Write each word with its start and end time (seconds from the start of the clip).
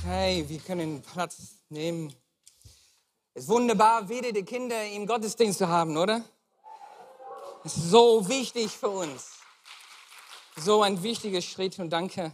Okay, 0.00 0.44
wir 0.48 0.58
können 0.60 1.02
Platz 1.02 1.56
nehmen. 1.68 2.14
Es 3.34 3.44
ist 3.44 3.48
wunderbar, 3.48 4.08
wieder 4.08 4.32
die 4.32 4.44
Kinder 4.44 4.84
im 4.86 5.06
Gottesdienst 5.06 5.58
zu 5.58 5.68
haben, 5.68 5.96
oder? 5.96 6.24
Es 7.64 7.76
ist 7.76 7.90
so 7.90 8.28
wichtig 8.28 8.70
für 8.70 8.88
uns. 8.88 9.30
So 10.56 10.82
ein 10.82 11.02
wichtiger 11.02 11.40
Schritt 11.40 11.78
und 11.78 11.90
danke 11.90 12.32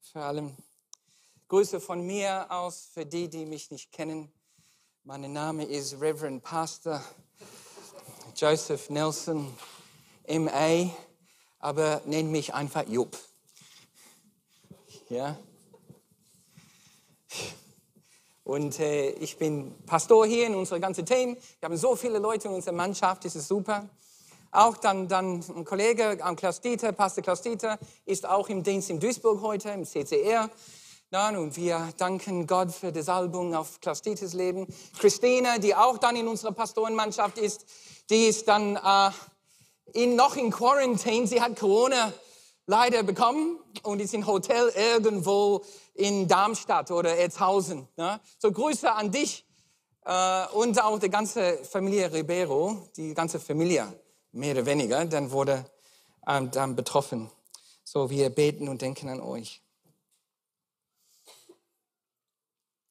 für 0.00 0.20
allem. 0.20 0.56
Grüße 1.48 1.80
von 1.80 2.06
mir 2.06 2.46
aus 2.50 2.88
für 2.92 3.06
die, 3.06 3.28
die 3.28 3.46
mich 3.46 3.70
nicht 3.70 3.92
kennen. 3.92 4.30
Mein 5.04 5.32
Name 5.32 5.64
ist 5.64 6.00
Reverend 6.00 6.42
Pastor 6.42 7.02
Joseph 8.36 8.90
Nelson, 8.90 9.56
MA, 10.28 10.90
aber 11.58 12.02
nenn 12.04 12.30
mich 12.30 12.52
einfach 12.52 12.86
Jupp. 12.86 13.16
Ja? 15.08 15.38
Und 18.44 18.78
äh, 18.78 19.10
ich 19.10 19.38
bin 19.38 19.74
Pastor 19.86 20.24
hier 20.26 20.46
in 20.46 20.54
unserem 20.54 20.80
ganzen 20.80 21.04
Team. 21.04 21.36
Wir 21.58 21.68
haben 21.68 21.76
so 21.76 21.96
viele 21.96 22.18
Leute 22.18 22.48
in 22.48 22.54
unserer 22.54 22.74
Mannschaft, 22.74 23.24
das 23.24 23.34
ist 23.34 23.48
super. 23.48 23.88
Auch 24.52 24.76
dann, 24.76 25.08
dann 25.08 25.44
ein 25.54 25.64
Kollege, 25.64 26.16
Klaus 26.36 26.60
Dieter, 26.60 26.92
Pastor 26.92 27.22
Klaus 27.22 27.42
Dieter, 27.42 27.78
ist 28.04 28.24
auch 28.24 28.48
im 28.48 28.62
Dienst 28.62 28.88
in 28.88 29.00
Duisburg 29.00 29.42
heute, 29.42 29.70
im 29.70 29.84
CCR. 29.84 30.48
Ja, 31.12 31.28
und 31.28 31.56
wir 31.56 31.92
danken 31.98 32.46
Gott 32.46 32.72
für 32.72 32.90
die 32.90 33.02
Salbung 33.02 33.54
auf 33.54 33.80
Klaus 33.80 34.02
Dieters 34.02 34.32
Leben. 34.32 34.66
Christina, 34.98 35.58
die 35.58 35.74
auch 35.74 35.98
dann 35.98 36.16
in 36.16 36.26
unserer 36.26 36.52
Pastorenmannschaft 36.52 37.38
ist, 37.38 37.64
die 38.10 38.26
ist 38.26 38.48
dann 38.48 38.76
äh, 38.76 39.10
in, 39.92 40.16
noch 40.16 40.36
in 40.36 40.50
Quarantäne. 40.50 41.26
Sie 41.26 41.40
hat 41.40 41.58
Corona 41.58 42.12
leider 42.66 43.02
bekommen 43.02 43.58
und 43.82 44.00
ist 44.00 44.14
im 44.14 44.26
Hotel 44.26 44.68
irgendwo 44.74 45.64
in 45.94 46.28
Darmstadt 46.28 46.90
oder 46.90 47.16
Erzhausen. 47.16 47.88
Ne? 47.96 48.20
So 48.38 48.50
Grüße 48.52 48.92
an 48.92 49.10
dich 49.10 49.46
äh, 50.04 50.46
und 50.48 50.82
auch 50.82 50.98
die 50.98 51.10
ganze 51.10 51.58
Familie 51.64 52.12
Ribeiro, 52.12 52.88
die 52.96 53.14
ganze 53.14 53.40
Familie 53.40 53.86
mehr 54.32 54.52
oder 54.52 54.66
weniger, 54.66 55.04
dann 55.04 55.30
wurde 55.30 55.64
ähm, 56.26 56.50
dann 56.50 56.76
betroffen. 56.76 57.30
So 57.84 58.10
wir 58.10 58.30
beten 58.30 58.68
und 58.68 58.82
denken 58.82 59.08
an 59.08 59.20
euch. 59.20 59.62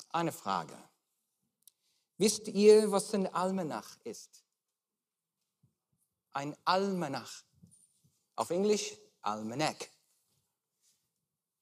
Eine 0.09 0.31
Frage. 0.31 0.77
Wisst 2.17 2.47
ihr, 2.47 2.89
was 2.91 3.13
ein 3.13 3.27
Almanach 3.33 3.97
ist? 4.05 4.45
Ein 6.31 6.55
Almanach. 6.63 7.43
Auf 8.37 8.49
Englisch 8.49 8.97
Almanac. 9.25 9.89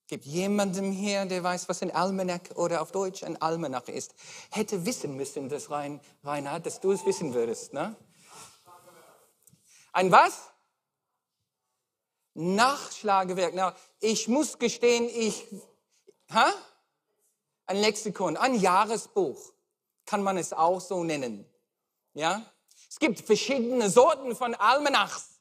Gibt 0.07 0.25
jemandem 0.25 0.91
hier, 0.91 1.25
der 1.25 1.43
weiß, 1.43 1.69
was 1.69 1.81
ein 1.81 1.89
Almanac 1.89 2.51
oder 2.55 2.81
auf 2.81 2.91
Deutsch 2.91 3.23
ein 3.23 3.41
Almanach 3.41 3.87
ist? 3.87 4.13
Hätte 4.51 4.85
wissen 4.85 5.15
müssen, 5.15 5.49
dass 5.49 5.71
Rein, 5.71 6.01
Reinhard, 6.23 6.65
dass 6.65 6.79
du 6.81 6.91
es 6.91 7.05
wissen 7.05 7.33
würdest. 7.33 7.73
Ne? 7.73 7.95
Ein 9.93 10.11
was? 10.11 10.49
Nachschlagewerk. 12.33 13.53
Na, 13.55 13.75
ich 13.99 14.27
muss 14.27 14.59
gestehen, 14.59 15.05
ich, 15.05 15.45
ha? 16.31 16.51
Ein 17.65 17.77
Lexikon, 17.77 18.35
ein 18.35 18.55
Jahresbuch, 18.55 19.53
kann 20.05 20.21
man 20.21 20.37
es 20.37 20.51
auch 20.51 20.81
so 20.81 21.03
nennen. 21.03 21.45
Ja? 22.13 22.45
Es 22.89 22.99
gibt 22.99 23.21
verschiedene 23.21 23.89
Sorten 23.89 24.35
von 24.35 24.53
Almanachs. 24.53 25.32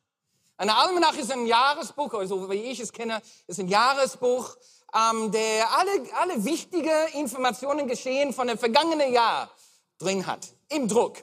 Ein 0.57 0.71
Almanach 0.71 1.17
ist 1.17 1.33
ein 1.33 1.47
Jahresbuch, 1.47 2.15
also 2.15 2.49
wie 2.51 2.63
ich 2.63 2.81
es 2.81 2.93
kenne, 2.93 3.21
ist 3.47 3.59
ein 3.59 3.69
Jahresbuch, 3.69 4.57
ähm, 4.95 5.33
der 5.33 5.71
alle, 5.77 5.91
alle 6.21 6.45
wichtige 6.45 6.93
Informationen 7.15 7.89
geschehen 7.89 8.33
von 8.33 8.47
dem 8.47 8.59
vergangenen 8.59 9.13
Jahr 9.13 9.51
drin 9.99 10.27
hat, 10.27 10.49
im 10.69 10.89
Druck. 10.89 11.17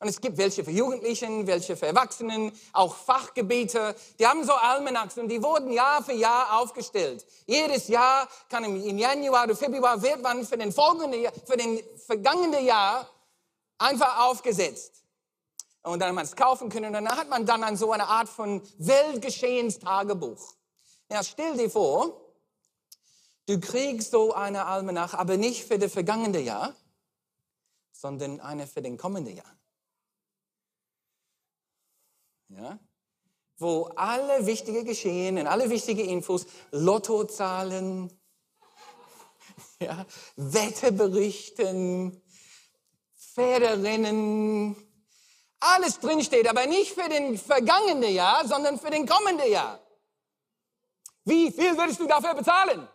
Und 0.00 0.08
es 0.08 0.20
gibt 0.20 0.36
welche 0.36 0.62
für 0.62 0.70
Jugendlichen, 0.70 1.46
welche 1.46 1.76
für 1.76 1.86
Erwachsenen, 1.86 2.52
auch 2.74 2.94
Fachgebiete. 2.94 3.94
Die 4.18 4.26
haben 4.26 4.44
so 4.44 4.52
Almanachs 4.52 5.16
und 5.16 5.28
die 5.28 5.42
wurden 5.42 5.72
Jahr 5.72 6.04
für 6.04 6.12
Jahr 6.12 6.58
aufgestellt. 6.60 7.24
Jedes 7.46 7.88
Jahr 7.88 8.28
kann 8.50 8.64
im 8.64 8.98
Januar 8.98 9.44
oder 9.44 9.56
Februar 9.56 10.02
wird 10.02 10.20
man 10.20 10.44
für 10.44 10.58
den 10.58 10.72
folgenden, 10.72 11.26
für 11.46 11.56
den 11.56 11.80
vergangenen 12.06 12.66
Jahr 12.66 13.08
einfach 13.78 14.26
aufgesetzt 14.26 15.03
und 15.84 16.00
dann 16.00 16.08
hat 16.08 16.14
man 16.14 16.24
es 16.24 16.34
kaufen 16.34 16.70
können. 16.70 16.96
Und 16.96 17.04
dann 17.04 17.16
hat 17.16 17.28
man 17.28 17.46
dann 17.46 17.76
so 17.76 17.92
eine 17.92 18.06
Art 18.06 18.28
von 18.28 18.62
Weltgeschehenstagebuch. 18.78 20.54
Ja, 21.10 21.22
stell 21.22 21.56
dir 21.56 21.70
vor, 21.70 22.20
du 23.46 23.60
kriegst 23.60 24.10
so 24.10 24.32
eine 24.32 24.64
Almanach, 24.64 25.14
aber 25.14 25.36
nicht 25.36 25.64
für 25.64 25.78
das 25.78 25.92
vergangene 25.92 26.40
Jahr, 26.40 26.74
sondern 27.92 28.40
eine 28.40 28.66
für 28.66 28.80
den 28.80 28.96
kommenden 28.96 29.36
Jahr. 29.36 29.56
Ja? 32.48 32.78
Wo 33.58 33.84
alle 33.94 34.46
wichtigen 34.46 34.84
Geschehen 34.86 35.38
und 35.38 35.46
alle 35.46 35.68
wichtigen 35.68 36.08
Infos, 36.08 36.46
Lottozahlen, 36.70 38.10
ja, 39.80 40.06
Wetterberichten, 40.36 42.22
Pferderennen, 43.16 44.76
alles 45.64 45.98
drinsteht, 45.98 46.48
aber 46.48 46.66
nicht 46.66 46.92
für 46.92 47.08
den 47.08 47.38
vergangenen 47.38 48.14
Jahr, 48.14 48.46
sondern 48.46 48.78
für 48.78 48.90
den 48.90 49.06
kommenden 49.06 49.50
Jahr. 49.50 49.80
Wie 51.24 51.50
viel 51.50 51.76
würdest 51.76 52.00
du 52.00 52.06
dafür 52.06 52.34
bezahlen? 52.34 52.86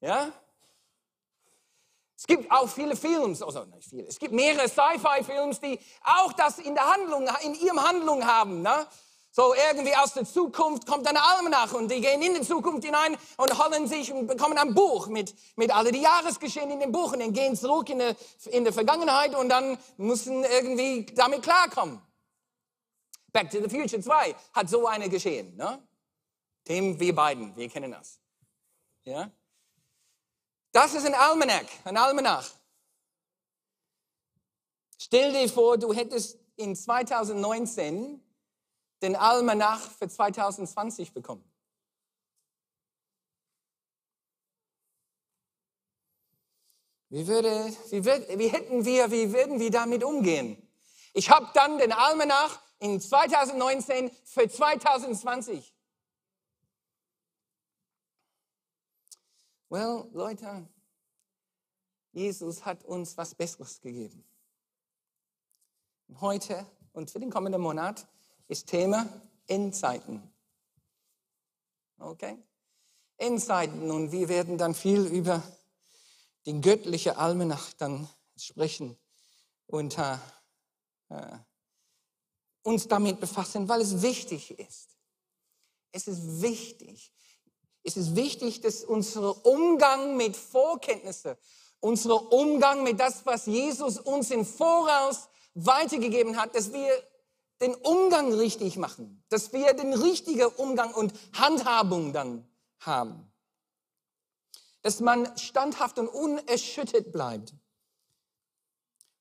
Ja? 0.00 0.32
Es 2.16 2.26
gibt 2.26 2.50
auch 2.50 2.68
viele 2.68 2.96
Filme, 2.96 3.36
also 3.44 3.64
nicht 3.66 3.88
viele, 3.88 4.06
es 4.06 4.18
gibt 4.18 4.32
mehrere 4.32 4.68
Sci-Fi-Films, 4.68 5.60
die 5.60 5.78
auch 6.02 6.32
das 6.32 6.58
in 6.58 6.74
der 6.74 6.90
Handlung, 6.90 7.28
in 7.42 7.54
ihrem 7.54 7.82
Handlung 7.82 8.26
haben. 8.26 8.62
Ne? 8.62 8.86
So 9.36 9.52
irgendwie 9.68 9.94
aus 9.94 10.14
der 10.14 10.24
Zukunft 10.24 10.86
kommt 10.86 11.06
eine 11.06 11.22
Almanach 11.22 11.74
und 11.74 11.90
die 11.90 12.00
gehen 12.00 12.22
in 12.22 12.32
die 12.32 12.40
Zukunft 12.40 12.86
hinein 12.86 13.18
und 13.36 13.62
holen 13.62 13.86
sich 13.86 14.10
und 14.10 14.26
bekommen 14.26 14.56
ein 14.56 14.72
Buch 14.72 15.08
mit, 15.08 15.34
mit 15.56 15.70
alle 15.70 15.92
die 15.92 16.00
Jahresgeschehen 16.00 16.70
in 16.70 16.80
dem 16.80 16.90
Buch 16.90 17.12
und 17.12 17.20
dann 17.20 17.34
gehen 17.34 17.54
zurück 17.54 17.90
in 17.90 17.98
der, 17.98 18.16
in 18.46 18.64
der 18.64 18.72
Vergangenheit 18.72 19.34
und 19.34 19.50
dann 19.50 19.76
müssen 19.98 20.42
irgendwie 20.42 21.04
damit 21.14 21.42
klarkommen. 21.42 22.00
Back 23.30 23.50
to 23.50 23.58
the 23.60 23.68
Future 23.68 24.00
2 24.00 24.34
hat 24.54 24.70
so 24.70 24.86
eine 24.86 25.10
geschehen. 25.10 25.54
Ne? 25.54 25.86
Dem 26.66 26.98
wir 26.98 27.14
beiden, 27.14 27.54
wir 27.56 27.68
kennen 27.68 27.92
das. 27.92 28.18
Ja? 29.04 29.30
Das 30.72 30.94
ist 30.94 31.04
ein 31.04 31.14
Almanach, 31.14 31.66
ein 31.84 31.98
Almanach. 31.98 32.48
Stell 34.98 35.30
dir 35.34 35.46
vor, 35.50 35.76
du 35.76 35.92
hättest 35.92 36.38
in 36.56 36.74
2019 36.74 38.22
den 39.02 39.16
Almanach 39.16 39.80
für 39.80 40.08
2020 40.08 41.12
bekommen. 41.12 41.44
Wie, 47.08 47.26
würde, 47.26 47.72
wie, 47.90 48.04
wie 48.04 48.48
hätten 48.48 48.84
wir, 48.84 49.10
wie 49.10 49.32
würden 49.32 49.60
wir 49.60 49.70
damit 49.70 50.02
umgehen? 50.02 50.60
Ich 51.14 51.30
habe 51.30 51.48
dann 51.54 51.78
den 51.78 51.92
Almanach 51.92 52.60
in 52.78 53.00
2019 53.00 54.10
für 54.24 54.48
2020. 54.48 55.72
Well, 59.68 60.08
Leute, 60.12 60.68
Jesus 62.12 62.64
hat 62.64 62.84
uns 62.84 63.16
was 63.16 63.34
Besseres 63.34 63.80
gegeben. 63.80 64.24
Heute 66.20 66.66
und 66.92 67.10
für 67.10 67.20
den 67.20 67.30
kommenden 67.30 67.60
Monat 67.60 68.06
ist 68.48 68.66
Thema 68.68 69.06
Endzeiten. 69.46 70.22
Okay? 71.98 72.38
Endzeiten 73.18 73.90
und 73.90 74.12
wir 74.12 74.28
werden 74.28 74.58
dann 74.58 74.74
viel 74.74 75.06
über 75.06 75.42
die 76.44 76.60
göttliche 76.60 77.16
Almanach 77.16 77.72
dann 77.74 78.08
sprechen 78.36 78.96
und 79.66 79.98
äh, 79.98 80.18
äh, 81.08 81.38
uns 82.62 82.88
damit 82.88 83.20
befassen, 83.20 83.68
weil 83.68 83.80
es 83.80 84.02
wichtig 84.02 84.58
ist. 84.58 84.96
Es 85.92 86.08
ist 86.08 86.42
wichtig. 86.42 87.12
Es 87.82 87.96
ist 87.96 88.16
wichtig, 88.16 88.60
dass 88.60 88.84
unser 88.84 89.46
Umgang 89.46 90.16
mit 90.16 90.36
Vorkenntnissen, 90.36 91.36
unser 91.80 92.32
Umgang 92.32 92.82
mit 92.82 92.98
das, 92.98 93.24
was 93.24 93.46
Jesus 93.46 93.98
uns 93.98 94.30
im 94.30 94.44
Voraus 94.44 95.28
weitergegeben 95.54 96.36
hat, 96.36 96.54
dass 96.54 96.72
wir 96.72 96.90
den 97.60 97.74
Umgang 97.74 98.32
richtig 98.32 98.76
machen, 98.76 99.22
dass 99.28 99.52
wir 99.52 99.74
den 99.74 99.92
richtigen 99.94 100.46
Umgang 100.56 100.94
und 100.94 101.12
Handhabung 101.32 102.12
dann 102.12 102.46
haben. 102.80 103.30
Dass 104.82 105.00
man 105.00 105.36
standhaft 105.38 105.98
und 105.98 106.08
unerschüttert 106.08 107.12
bleibt. 107.12 107.54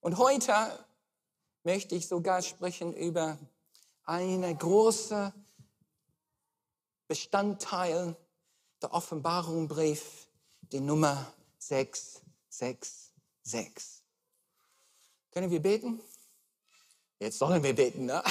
Und 0.01 0.17
heute 0.17 0.53
möchte 1.63 1.95
ich 1.95 2.07
sogar 2.07 2.41
sprechen 2.41 2.93
über 2.93 3.37
einen 4.03 4.57
großen 4.57 5.31
Bestandteil 7.07 8.15
der 8.81 8.93
Offenbarungsbrief, 8.93 10.27
die 10.71 10.79
Nummer 10.79 11.31
666. 11.57 14.03
Können 15.31 15.49
wir 15.49 15.61
beten? 15.61 15.99
Jetzt 17.25 17.39
sollen 17.39 17.63
wir 17.63 17.73
beten, 17.73 18.05
ne? 18.05 18.21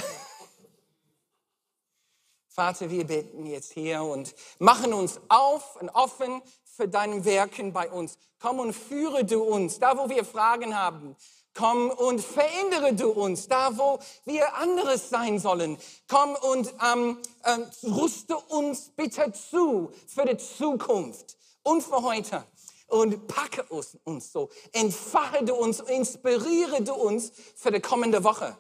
Vater, 2.49 2.89
wir 2.89 3.05
beten 3.05 3.45
jetzt 3.45 3.73
hier 3.73 4.05
und 4.05 4.33
machen 4.61 4.95
uns 4.95 5.21
auf 5.29 5.75
und 5.83 5.89
offen 5.89 6.41
für 6.63 6.87
dein 6.87 7.25
Wirken 7.25 7.73
bei 7.73 7.91
uns. 7.91 8.17
Komm 8.41 8.61
und 8.61 8.73
führe 8.73 9.25
du 9.25 9.43
uns, 9.43 9.81
da 9.81 9.99
wo 9.99 10.09
wir 10.09 10.25
Fragen 10.25 10.79
haben. 10.79 11.17
Komm 11.55 11.91
und 11.91 12.21
verändere 12.21 12.95
du 12.95 13.11
uns, 13.11 13.49
da 13.49 13.77
wo 13.77 13.99
wir 14.27 14.55
anderes 14.55 15.11
sein 15.11 15.41
sollen. 15.41 15.77
Komm 16.09 16.37
und 16.37 16.73
ähm, 16.81 17.19
ähm, 17.47 17.67
rüste 17.83 18.37
uns 18.37 18.91
bitte 18.91 19.33
zu 19.33 19.91
für 20.07 20.25
die 20.25 20.37
Zukunft 20.37 21.37
und 21.65 21.83
für 21.83 22.01
heute. 22.01 22.45
Und 22.87 23.27
packe 23.27 23.65
uns, 23.65 23.99
uns 24.05 24.31
so, 24.31 24.51
entfache 24.71 25.45
du 25.45 25.57
uns, 25.57 25.81
inspiriere 25.81 26.81
du 26.81 26.95
uns 26.95 27.33
für 27.57 27.73
die 27.73 27.81
kommende 27.81 28.23
Woche. 28.23 28.57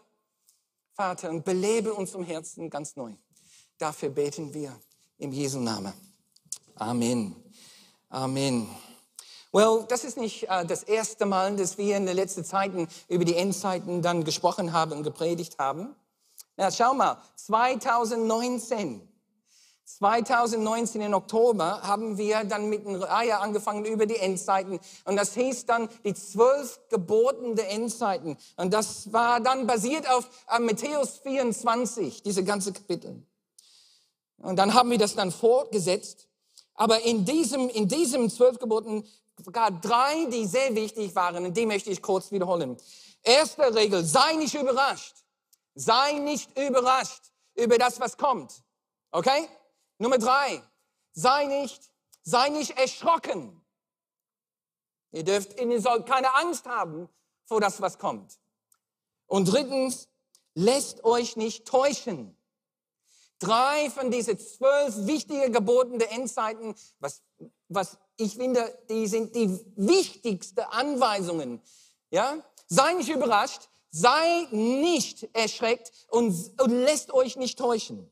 Vater, 0.94 1.30
und 1.30 1.44
belebe 1.44 1.92
uns 1.92 2.14
im 2.14 2.22
Herzen 2.22 2.70
ganz 2.70 2.94
neu. 2.94 3.12
Dafür 3.78 4.10
beten 4.10 4.54
wir 4.54 4.78
im 5.18 5.32
Jesu 5.32 5.58
Namen. 5.58 5.92
Amen. 6.76 7.34
Amen. 8.08 8.68
Well, 9.50 9.84
das 9.88 10.04
ist 10.04 10.16
nicht 10.16 10.48
äh, 10.48 10.64
das 10.64 10.84
erste 10.84 11.26
Mal, 11.26 11.56
dass 11.56 11.78
wir 11.78 11.96
in 11.96 12.06
den 12.06 12.14
letzten 12.14 12.44
Zeiten 12.44 12.86
über 13.08 13.24
die 13.24 13.34
Endzeiten 13.34 14.02
dann 14.02 14.22
gesprochen 14.22 14.72
haben 14.72 14.92
und 14.92 15.02
gepredigt 15.02 15.58
haben. 15.58 15.96
Na, 16.56 16.70
schau 16.70 16.94
mal, 16.94 17.20
2019. 17.36 19.00
2019 19.84 21.02
im 21.02 21.14
Oktober 21.14 21.82
haben 21.82 22.16
wir 22.16 22.44
dann 22.44 22.68
mit 22.68 22.86
einer 22.86 23.02
Reihe 23.02 23.38
angefangen 23.38 23.84
über 23.84 24.06
die 24.06 24.16
Endzeiten. 24.16 24.80
Und 25.04 25.16
das 25.16 25.34
hieß 25.34 25.66
dann 25.66 25.88
die 26.04 26.14
zwölf 26.14 26.80
Geboten 26.88 27.54
der 27.54 27.70
Endzeiten. 27.70 28.36
Und 28.56 28.72
das 28.72 29.12
war 29.12 29.40
dann 29.40 29.66
basiert 29.66 30.08
auf 30.10 30.28
äh, 30.50 30.58
Matthäus 30.58 31.18
24, 31.18 32.22
diese 32.22 32.44
ganze 32.44 32.72
Kapitel. 32.72 33.22
Und 34.38 34.56
dann 34.56 34.74
haben 34.74 34.90
wir 34.90 34.98
das 34.98 35.14
dann 35.14 35.30
fortgesetzt. 35.30 36.28
Aber 36.74 37.02
in 37.02 37.24
diesem, 37.24 37.68
in 37.68 37.86
diesem 37.86 38.30
zwölf 38.30 38.58
Geboten 38.58 39.04
sogar 39.44 39.70
drei, 39.70 40.26
die 40.26 40.46
sehr 40.46 40.74
wichtig 40.74 41.14
waren, 41.14 41.44
und 41.44 41.56
die 41.56 41.66
möchte 41.66 41.90
ich 41.90 42.02
kurz 42.02 42.30
wiederholen. 42.30 42.76
Erste 43.22 43.74
Regel, 43.74 44.04
sei 44.04 44.34
nicht 44.34 44.54
überrascht. 44.54 45.14
Sei 45.74 46.12
nicht 46.12 46.56
überrascht 46.58 47.32
über 47.54 47.78
das, 47.78 48.00
was 48.00 48.16
kommt. 48.16 48.62
Okay? 49.10 49.48
Nummer 49.98 50.18
drei, 50.18 50.62
sei 51.12 51.46
nicht, 51.46 51.90
sei 52.22 52.48
nicht 52.48 52.78
erschrocken. 52.78 53.64
Ihr 55.12 55.24
dürft, 55.24 55.60
ihr 55.60 55.80
sollt 55.80 56.06
keine 56.06 56.34
Angst 56.34 56.66
haben 56.66 57.08
vor 57.44 57.60
das, 57.60 57.80
was 57.80 57.98
kommt. 57.98 58.38
Und 59.26 59.52
drittens, 59.52 60.08
lässt 60.54 61.04
euch 61.04 61.36
nicht 61.36 61.66
täuschen. 61.66 62.36
Drei 63.38 63.90
von 63.90 64.10
diesen 64.10 64.38
zwölf 64.38 65.06
wichtigen 65.06 65.52
Geboten 65.52 65.98
der 65.98 66.12
Endzeiten, 66.12 66.74
was, 66.98 67.22
was 67.68 67.98
ich 68.16 68.36
finde, 68.36 68.78
die 68.88 69.06
sind 69.06 69.34
die 69.34 69.48
wichtigsten 69.76 70.60
Anweisungen. 70.60 71.60
Ja? 72.10 72.38
Sei 72.68 72.94
nicht 72.94 73.08
überrascht, 73.08 73.68
sei 73.90 74.46
nicht 74.50 75.28
erschreckt 75.34 75.90
und, 76.08 76.60
und 76.60 76.70
lässt 76.70 77.12
euch 77.12 77.36
nicht 77.36 77.58
täuschen. 77.58 78.10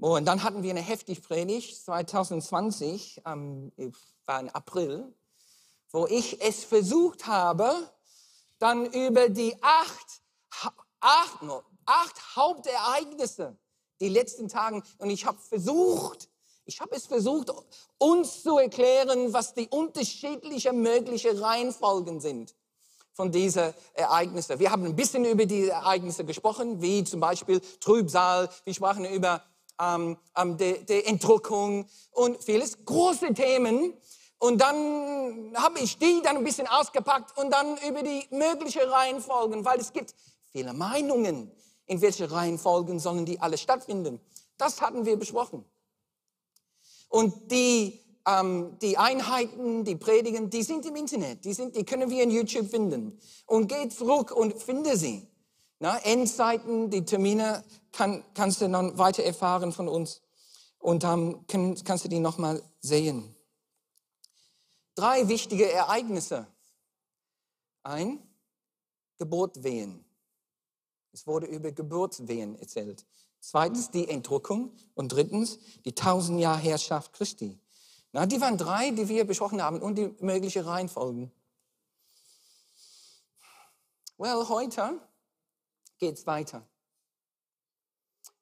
Oh, 0.00 0.14
und 0.14 0.26
dann 0.26 0.44
hatten 0.44 0.62
wir 0.62 0.70
eine 0.70 0.80
heftige 0.80 1.20
Predigt 1.20 1.76
2020, 1.84 3.22
ähm, 3.26 3.72
war 4.26 4.40
im 4.40 4.48
April, 4.50 5.12
wo 5.90 6.06
ich 6.06 6.40
es 6.40 6.62
versucht 6.62 7.26
habe, 7.26 7.72
dann 8.60 8.86
über 8.86 9.28
die 9.28 9.56
acht, 9.60 10.22
acht, 11.00 11.40
acht 11.84 12.36
Hauptereignisse 12.36 13.56
die 14.00 14.08
letzten 14.08 14.48
Tagen 14.48 14.84
und 14.98 15.10
ich 15.10 15.26
habe 15.26 15.38
versucht, 15.38 16.28
ich 16.64 16.80
habe 16.80 16.94
es 16.94 17.06
versucht, 17.06 17.52
uns 17.98 18.44
zu 18.44 18.58
erklären, 18.58 19.32
was 19.32 19.54
die 19.54 19.66
unterschiedlichen 19.66 20.80
möglichen 20.80 21.36
Reihenfolgen 21.38 22.20
sind 22.20 22.54
von 23.14 23.32
diesen 23.32 23.74
Ereignissen. 23.94 24.60
Wir 24.60 24.70
haben 24.70 24.84
ein 24.84 24.94
bisschen 24.94 25.24
über 25.24 25.44
die 25.44 25.68
Ereignisse 25.68 26.24
gesprochen, 26.24 26.80
wie 26.80 27.02
zum 27.02 27.18
Beispiel 27.18 27.60
Trübsal. 27.80 28.48
Wir 28.64 28.74
sprachen 28.74 29.04
über 29.06 29.42
ähm, 29.80 30.16
die, 30.58 30.84
die 30.84 31.04
Entrückung 31.04 31.86
und 32.12 32.42
vieles. 32.42 32.84
Große 32.84 33.32
Themen. 33.34 33.94
Und 34.38 34.60
dann 34.60 35.52
habe 35.56 35.80
ich 35.80 35.98
die 35.98 36.20
dann 36.22 36.36
ein 36.36 36.44
bisschen 36.44 36.68
ausgepackt 36.68 37.36
und 37.38 37.50
dann 37.50 37.76
über 37.88 38.02
die 38.02 38.24
möglichen 38.30 38.82
Reihenfolgen, 38.82 39.64
weil 39.64 39.80
es 39.80 39.92
gibt 39.92 40.14
viele 40.52 40.72
Meinungen, 40.72 41.50
in 41.86 42.00
welche 42.00 42.30
Reihenfolgen 42.30 43.00
sollen 43.00 43.24
die 43.24 43.40
alle 43.40 43.58
stattfinden. 43.58 44.20
Das 44.56 44.80
hatten 44.80 45.04
wir 45.06 45.16
besprochen. 45.16 45.64
Und 47.08 47.50
die, 47.50 48.00
ähm, 48.26 48.76
die 48.80 48.96
Einheiten, 48.98 49.84
die 49.84 49.96
Predigen, 49.96 50.50
die 50.50 50.62
sind 50.62 50.84
im 50.86 50.96
Internet, 50.96 51.44
die, 51.44 51.54
sind, 51.54 51.74
die 51.74 51.84
können 51.84 52.10
wir 52.10 52.22
in 52.22 52.30
YouTube 52.30 52.68
finden. 52.68 53.18
Und 53.46 53.68
geht 53.68 53.92
zurück 53.92 54.30
und 54.30 54.60
finde 54.62 54.96
sie. 54.96 55.26
Na, 55.80 55.98
Endzeiten, 55.98 56.90
die 56.90 57.04
Termine 57.04 57.64
kann, 57.92 58.24
kannst 58.34 58.60
du 58.60 58.68
dann 58.68 58.98
weiter 58.98 59.22
erfahren 59.22 59.72
von 59.72 59.88
uns. 59.88 60.22
Und 60.78 61.02
dann 61.02 61.46
kann, 61.46 61.76
kannst 61.84 62.04
du 62.04 62.08
die 62.08 62.18
nochmal 62.18 62.62
sehen. 62.80 63.34
Drei 64.94 65.28
wichtige 65.28 65.70
Ereignisse. 65.70 66.46
Ein, 67.82 68.20
Geburtwehen. 69.18 70.04
Es 71.12 71.26
wurde 71.26 71.46
über 71.46 71.72
Geburtswehen 71.72 72.58
erzählt. 72.58 73.04
Zweitens 73.40 73.90
die 73.90 74.08
Entrückung 74.08 74.76
und 74.94 75.12
drittens 75.12 75.58
die 75.84 75.94
tausend 75.94 76.40
Jahre 76.40 76.58
Herrschaft 76.58 77.12
Christi. 77.12 77.58
Na, 78.12 78.26
die 78.26 78.40
waren 78.40 78.58
drei, 78.58 78.90
die 78.90 79.08
wir 79.08 79.24
besprochen 79.24 79.62
haben 79.62 79.80
und 79.80 79.96
die 79.96 80.14
mögliche 80.20 80.66
Reihenfolgen. 80.66 81.30
Well, 84.16 84.48
heute 84.48 85.00
geht 85.98 86.16
es 86.16 86.26
weiter. 86.26 86.66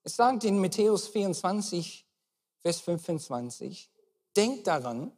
Es 0.02 0.16
sagt 0.16 0.44
in 0.44 0.60
Matthäus 0.60 1.08
24, 1.08 2.06
Vers 2.60 2.80
25, 2.80 3.90
denkt 4.36 4.66
daran, 4.66 5.12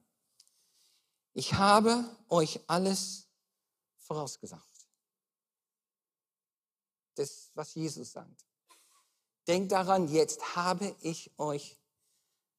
ich 1.34 1.54
habe 1.54 2.04
euch 2.28 2.60
alles 2.66 3.28
vorausgesagt. 3.98 4.64
Das, 7.14 7.50
was 7.54 7.74
Jesus 7.74 8.12
sagt. 8.12 8.46
Denkt 9.46 9.72
daran, 9.72 10.08
jetzt 10.08 10.56
habe 10.56 10.94
ich 11.00 11.30
euch 11.38 11.76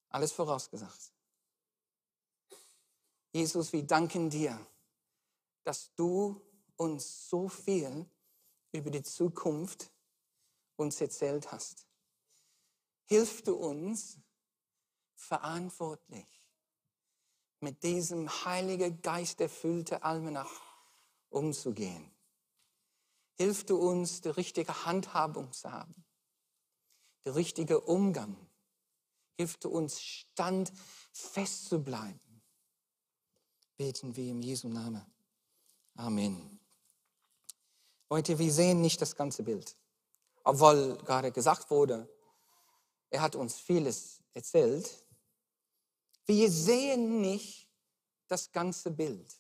alles 0.10 0.32
vorausgesagt. 0.32 1.14
Jesus, 3.32 3.72
wir 3.74 3.86
danken 3.86 4.30
dir, 4.30 4.60
dass 5.64 5.94
du 5.96 6.42
uns 6.78 7.30
so 7.30 7.48
viel 7.48 8.10
über 8.72 8.90
die 8.92 9.04
Zukunft 9.04 9.92
uns 10.76 11.02
erzählt 11.02 11.52
hast. 11.52 11.88
Hilf 13.06 13.42
du 13.44 13.56
uns 13.56 14.20
verantwortlich 15.16 16.28
mit 17.60 17.84
diesem 17.84 18.30
Heiligen 18.46 19.02
Geist 19.02 19.42
erfüllte 19.42 20.04
Almanach 20.04 20.62
umzugehen. 21.30 22.12
Hilf 23.34 23.66
du 23.66 23.78
uns, 23.78 24.22
die 24.22 24.30
richtige 24.30 24.86
Handhabung 24.86 25.52
zu 25.52 25.72
haben 25.72 26.06
der 27.26 27.36
richtige 27.36 27.82
Umgang. 27.82 28.36
Hilft 29.38 29.66
uns 29.66 30.02
standfest 30.02 31.70
zu 31.70 31.84
bleiben. 31.84 32.42
Beten 33.78 34.16
wir 34.16 34.32
im 34.32 34.42
Jesu 34.42 34.68
Namen. 34.68 35.06
Amen. 35.96 36.59
Leute, 38.10 38.40
wir 38.40 38.52
sehen 38.52 38.82
nicht 38.82 39.02
das 39.02 39.16
ganze 39.16 39.44
Bild. 39.44 39.76
Obwohl 40.44 40.98
gerade 40.98 41.32
gesagt 41.32 41.70
wurde, 41.70 42.10
er 43.10 43.22
hat 43.22 43.36
uns 43.36 43.56
vieles 43.56 44.24
erzählt. 44.34 45.06
Wir 46.26 46.50
sehen 46.50 47.22
nicht 47.22 47.68
das 48.28 48.52
ganze 48.52 48.92
Bild. 48.92 49.36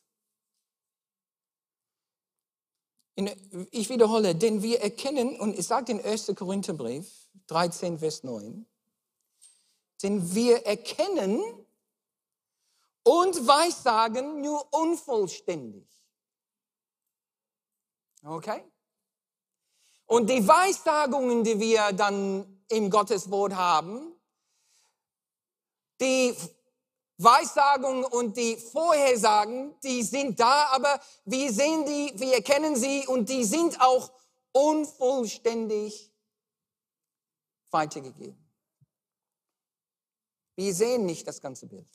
Ich 3.72 3.90
wiederhole, 3.90 4.34
denn 4.34 4.62
wir 4.62 4.82
erkennen, 4.82 5.40
und 5.40 5.58
es 5.58 5.68
sagt 5.68 5.90
in 5.90 6.02
1. 6.02 6.34
Korintherbrief, 6.36 7.30
13, 7.48 8.00
Vers 8.00 8.24
9. 8.24 8.66
Denn 10.02 10.34
wir 10.34 10.66
erkennen 10.66 11.42
und 13.04 13.48
weissagen 13.48 14.42
nur 14.42 14.74
unvollständig. 14.74 15.99
Okay? 18.24 18.64
Und 20.06 20.30
die 20.30 20.48
Weissagungen, 20.48 21.44
die 21.44 21.60
wir 21.60 21.92
dann 21.94 22.64
im 22.68 22.90
Gotteswort 22.90 23.56
haben, 23.56 24.14
die 26.02 26.36
Weissagungen 27.18 28.06
und 28.06 28.38
die 28.38 28.56
Vorhersagen, 28.56 29.78
die 29.82 30.04
sind 30.04 30.40
da, 30.40 30.68
aber 30.72 31.00
wir 31.26 31.52
sehen 31.52 31.86
die, 31.86 32.14
wir 32.20 32.36
erkennen 32.36 32.76
sie 32.76 33.06
und 33.08 33.30
die 33.30 33.44
sind 33.44 33.82
auch 33.82 34.12
unvollständig 34.52 36.12
weitergegeben. 37.72 38.38
Wir 40.56 40.74
sehen 40.74 41.06
nicht 41.06 41.28
das 41.28 41.42
ganze 41.42 41.68
Bild. 41.68 41.88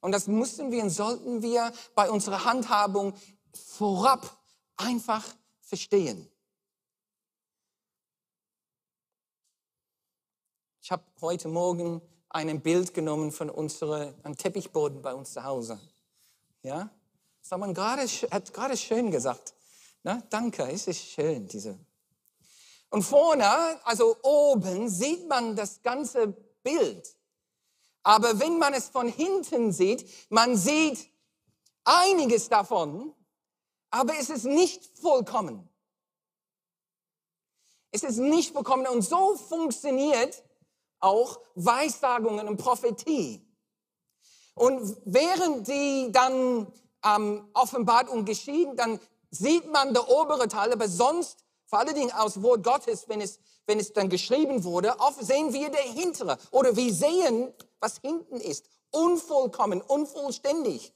Und 0.00 0.12
das 0.12 0.26
müssen 0.26 0.70
wir 0.70 0.82
und 0.82 0.90
sollten 0.90 1.42
wir 1.42 1.72
bei 1.94 2.10
unserer 2.10 2.44
Handhabung 2.44 3.14
vorab 3.52 4.38
einfach 4.76 5.24
verstehen. 5.70 6.28
Ich 10.82 10.90
habe 10.90 11.04
heute 11.20 11.46
Morgen 11.46 12.02
ein 12.28 12.60
Bild 12.60 12.92
genommen 12.92 13.30
von 13.30 13.48
unserem 13.48 14.36
Teppichboden 14.36 15.00
bei 15.00 15.14
uns 15.14 15.32
zu 15.32 15.44
Hause. 15.44 15.80
Ja, 16.62 16.90
das 17.40 17.52
hat 17.52 17.60
man 17.60 17.72
gerade, 17.72 18.02
hat 18.02 18.52
gerade 18.52 18.76
schön 18.76 19.12
gesagt. 19.12 19.54
Na, 20.02 20.20
danke, 20.28 20.64
es 20.64 20.88
ist 20.88 21.02
schön, 21.02 21.46
diese. 21.46 21.78
Und 22.88 23.04
vorne, 23.04 23.46
also 23.86 24.16
oben, 24.24 24.88
sieht 24.88 25.28
man 25.28 25.54
das 25.54 25.80
ganze 25.82 26.28
Bild. 26.64 27.16
Aber 28.02 28.40
wenn 28.40 28.58
man 28.58 28.74
es 28.74 28.88
von 28.88 29.06
hinten 29.06 29.72
sieht, 29.72 30.04
man 30.30 30.56
sieht 30.56 31.08
einiges 31.84 32.48
davon, 32.48 33.14
aber 33.90 34.14
es 34.18 34.30
ist 34.30 34.44
nicht 34.44 34.84
vollkommen. 34.98 35.68
Es 37.90 38.02
ist 38.02 38.18
nicht 38.18 38.52
vollkommen. 38.52 38.86
Und 38.86 39.02
so 39.02 39.36
funktioniert 39.36 40.42
auch 41.00 41.40
Weissagungen 41.54 42.46
und 42.46 42.56
Prophetie. 42.56 43.44
Und 44.54 44.96
während 45.04 45.66
die 45.66 46.10
dann 46.12 46.70
ähm, 47.04 47.48
offenbart 47.54 48.08
und 48.08 48.24
geschehen, 48.26 48.76
dann 48.76 49.00
sieht 49.30 49.70
man 49.72 49.94
der 49.94 50.08
obere 50.08 50.48
Teil, 50.48 50.72
aber 50.72 50.88
sonst, 50.88 51.44
vor 51.66 51.78
allen 51.78 51.94
Dingen 51.94 52.12
aus 52.12 52.42
Wort 52.42 52.62
Gottes, 52.62 53.08
wenn 53.08 53.20
es, 53.20 53.38
wenn 53.66 53.78
es 53.78 53.92
dann 53.92 54.08
geschrieben 54.08 54.64
wurde, 54.64 54.98
oft 54.98 55.24
sehen 55.24 55.52
wir 55.52 55.70
der 55.70 55.82
hintere 55.82 56.36
oder 56.50 56.76
wir 56.76 56.92
sehen, 56.92 57.52
was 57.80 57.98
hinten 57.98 58.36
ist. 58.36 58.66
Unvollkommen, 58.90 59.80
unvollständig. 59.80 60.92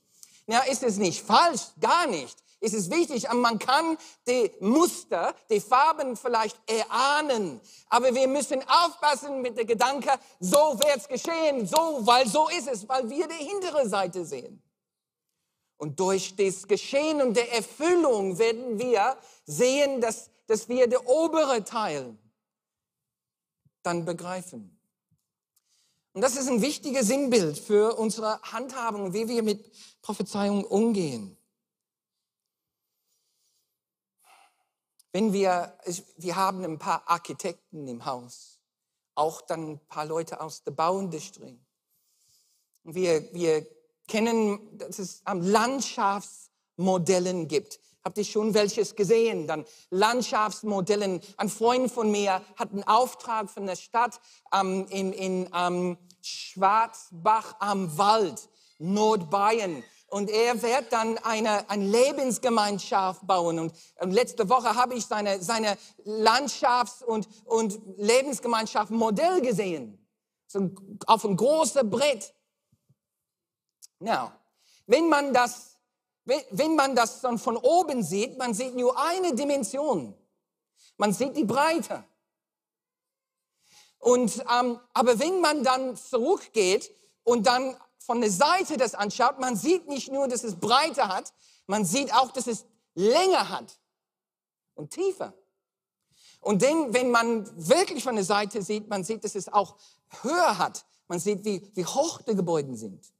Ja, 0.46 0.60
ist 0.60 0.82
es 0.82 0.98
nicht 0.98 1.22
falsch, 1.22 1.62
gar 1.80 2.06
nicht. 2.06 2.36
Es 2.64 2.72
ist 2.72 2.90
wichtig, 2.90 3.30
man 3.30 3.58
kann 3.58 3.98
die 4.26 4.50
Muster, 4.60 5.34
die 5.50 5.60
Farben 5.60 6.16
vielleicht 6.16 6.58
erahnen, 6.66 7.60
aber 7.90 8.14
wir 8.14 8.26
müssen 8.26 8.62
aufpassen 8.66 9.42
mit 9.42 9.58
der 9.58 9.66
Gedanke, 9.66 10.10
so 10.40 10.78
wird 10.78 10.96
es 10.96 11.06
geschehen, 11.06 11.66
so, 11.66 11.98
weil 12.00 12.26
so 12.26 12.48
ist 12.48 12.66
es, 12.66 12.88
weil 12.88 13.10
wir 13.10 13.28
die 13.28 13.44
hintere 13.44 13.86
Seite 13.86 14.24
sehen. 14.24 14.62
Und 15.76 16.00
durch 16.00 16.34
das 16.36 16.66
Geschehen 16.66 17.20
und 17.20 17.36
der 17.36 17.52
Erfüllung 17.52 18.38
werden 18.38 18.78
wir 18.78 19.18
sehen, 19.44 20.00
dass, 20.00 20.30
dass 20.46 20.66
wir 20.66 20.88
der 20.88 21.06
obere 21.06 21.64
Teil 21.64 22.16
dann 23.82 24.06
begreifen. 24.06 24.74
Und 26.14 26.22
das 26.22 26.36
ist 26.36 26.48
ein 26.48 26.62
wichtiges 26.62 27.08
Sinnbild 27.08 27.58
für 27.58 27.98
unsere 27.98 28.40
Handhabung, 28.40 29.12
wie 29.12 29.28
wir 29.28 29.42
mit 29.42 29.70
Prophezeiung 30.00 30.64
umgehen. 30.64 31.36
Wenn 35.14 35.32
wir, 35.32 35.72
wir 36.16 36.34
haben 36.34 36.64
ein 36.64 36.80
paar 36.80 37.04
Architekten 37.06 37.86
im 37.86 38.04
Haus, 38.04 38.58
auch 39.14 39.40
dann 39.42 39.74
ein 39.74 39.78
paar 39.86 40.06
Leute 40.06 40.40
aus 40.40 40.64
der 40.64 40.72
Bauindustrie. 40.72 41.60
Wir, 42.82 43.32
wir 43.32 43.64
kennen, 44.08 44.76
dass 44.76 44.98
es 44.98 45.22
Landschaftsmodellen 45.24 47.46
gibt. 47.46 47.78
Habt 48.02 48.18
ihr 48.18 48.24
schon 48.24 48.54
welches 48.54 48.96
gesehen? 48.96 49.46
Dann 49.46 49.64
Landschaftsmodellen. 49.90 51.20
Ein 51.36 51.48
Freund 51.48 51.92
von 51.92 52.10
mir 52.10 52.42
hat 52.56 52.72
einen 52.72 52.82
Auftrag 52.82 53.48
von 53.48 53.66
der 53.66 53.76
Stadt 53.76 54.20
ähm, 54.52 54.88
in, 54.90 55.12
in 55.12 55.48
ähm, 55.54 55.96
Schwarzbach 56.22 57.54
am 57.60 57.96
Wald, 57.96 58.48
Nordbayern. 58.80 59.84
Und 60.14 60.30
er 60.30 60.62
wird 60.62 60.92
dann 60.92 61.18
eine, 61.18 61.68
eine 61.68 61.84
Lebensgemeinschaft 61.86 63.26
bauen. 63.26 63.58
Und, 63.58 63.74
und 63.98 64.12
letzte 64.12 64.48
Woche 64.48 64.76
habe 64.76 64.94
ich 64.94 65.06
seine, 65.06 65.42
seine 65.42 65.76
Landschafts- 66.04 67.02
und, 67.02 67.26
und 67.46 67.80
Lebensgemeinschaft 67.96 68.92
Modell 68.92 69.40
gesehen. 69.40 69.98
So 70.46 70.70
auf 71.08 71.24
ein 71.24 71.36
großes 71.36 71.90
Brett. 71.90 72.32
Now, 73.98 74.30
wenn 74.86 75.08
man 75.08 75.34
das 75.34 75.80
wenn 76.24 76.76
man 76.76 76.94
das 76.94 77.20
dann 77.20 77.36
von 77.36 77.56
oben 77.56 78.04
sieht, 78.04 78.38
man 78.38 78.54
sieht 78.54 78.76
nur 78.76 78.96
eine 78.96 79.34
Dimension. 79.34 80.14
Man 80.96 81.12
sieht 81.12 81.36
die 81.36 81.44
Breite. 81.44 82.04
Und, 83.98 84.44
ähm, 84.48 84.78
aber 84.92 85.18
wenn 85.18 85.40
man 85.40 85.64
dann 85.64 85.96
zurückgeht 85.96 86.94
und 87.24 87.48
dann 87.48 87.76
von 88.04 88.20
der 88.20 88.30
Seite 88.30 88.76
das 88.76 88.94
anschaut, 88.94 89.38
man 89.38 89.56
sieht 89.56 89.88
nicht 89.88 90.12
nur, 90.12 90.28
dass 90.28 90.44
es 90.44 90.60
Breite 90.60 91.08
hat, 91.08 91.32
man 91.66 91.84
sieht 91.84 92.12
auch, 92.12 92.32
dass 92.32 92.46
es 92.46 92.66
Länge 92.94 93.48
hat 93.48 93.78
und 94.74 94.90
tiefer. 94.90 95.32
Und 96.40 96.60
denn, 96.60 96.92
wenn 96.92 97.10
man 97.10 97.50
wirklich 97.68 98.04
von 98.04 98.16
der 98.16 98.24
Seite 98.24 98.60
sieht, 98.62 98.88
man 98.88 99.02
sieht, 99.02 99.24
dass 99.24 99.34
es 99.34 99.50
auch 99.50 99.76
höher 100.22 100.58
hat. 100.58 100.84
Man 101.08 101.18
sieht, 101.18 101.44
wie, 101.44 101.70
wie 101.74 101.86
hoch 101.86 102.20
die 102.20 102.34
Gebäude 102.34 102.76
sind. 102.76 103.12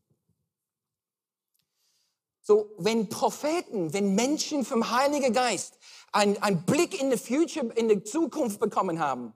So, 2.43 2.75
wenn 2.77 3.09
Propheten, 3.09 3.95
wenn 3.95 4.15
Menschen 4.15 4.67
vom 4.67 4.91
Heiligen 4.91 5.33
Geist 5.33 5.79
einen, 6.13 6.67
Blick 6.67 7.01
in 7.01 7.09
die 7.09 7.17
Future, 7.17 7.73
in 7.73 7.89
die 7.89 8.05
Zukunft 8.05 8.61
bekommen 8.61 8.99
haben, 8.99 9.33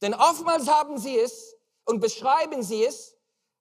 denn 0.00 0.14
oftmals 0.14 0.66
haben 0.66 0.96
sie 0.96 1.18
es 1.18 1.54
und 1.84 2.00
beschreiben 2.00 2.62
sie 2.62 2.84
es, 2.86 3.14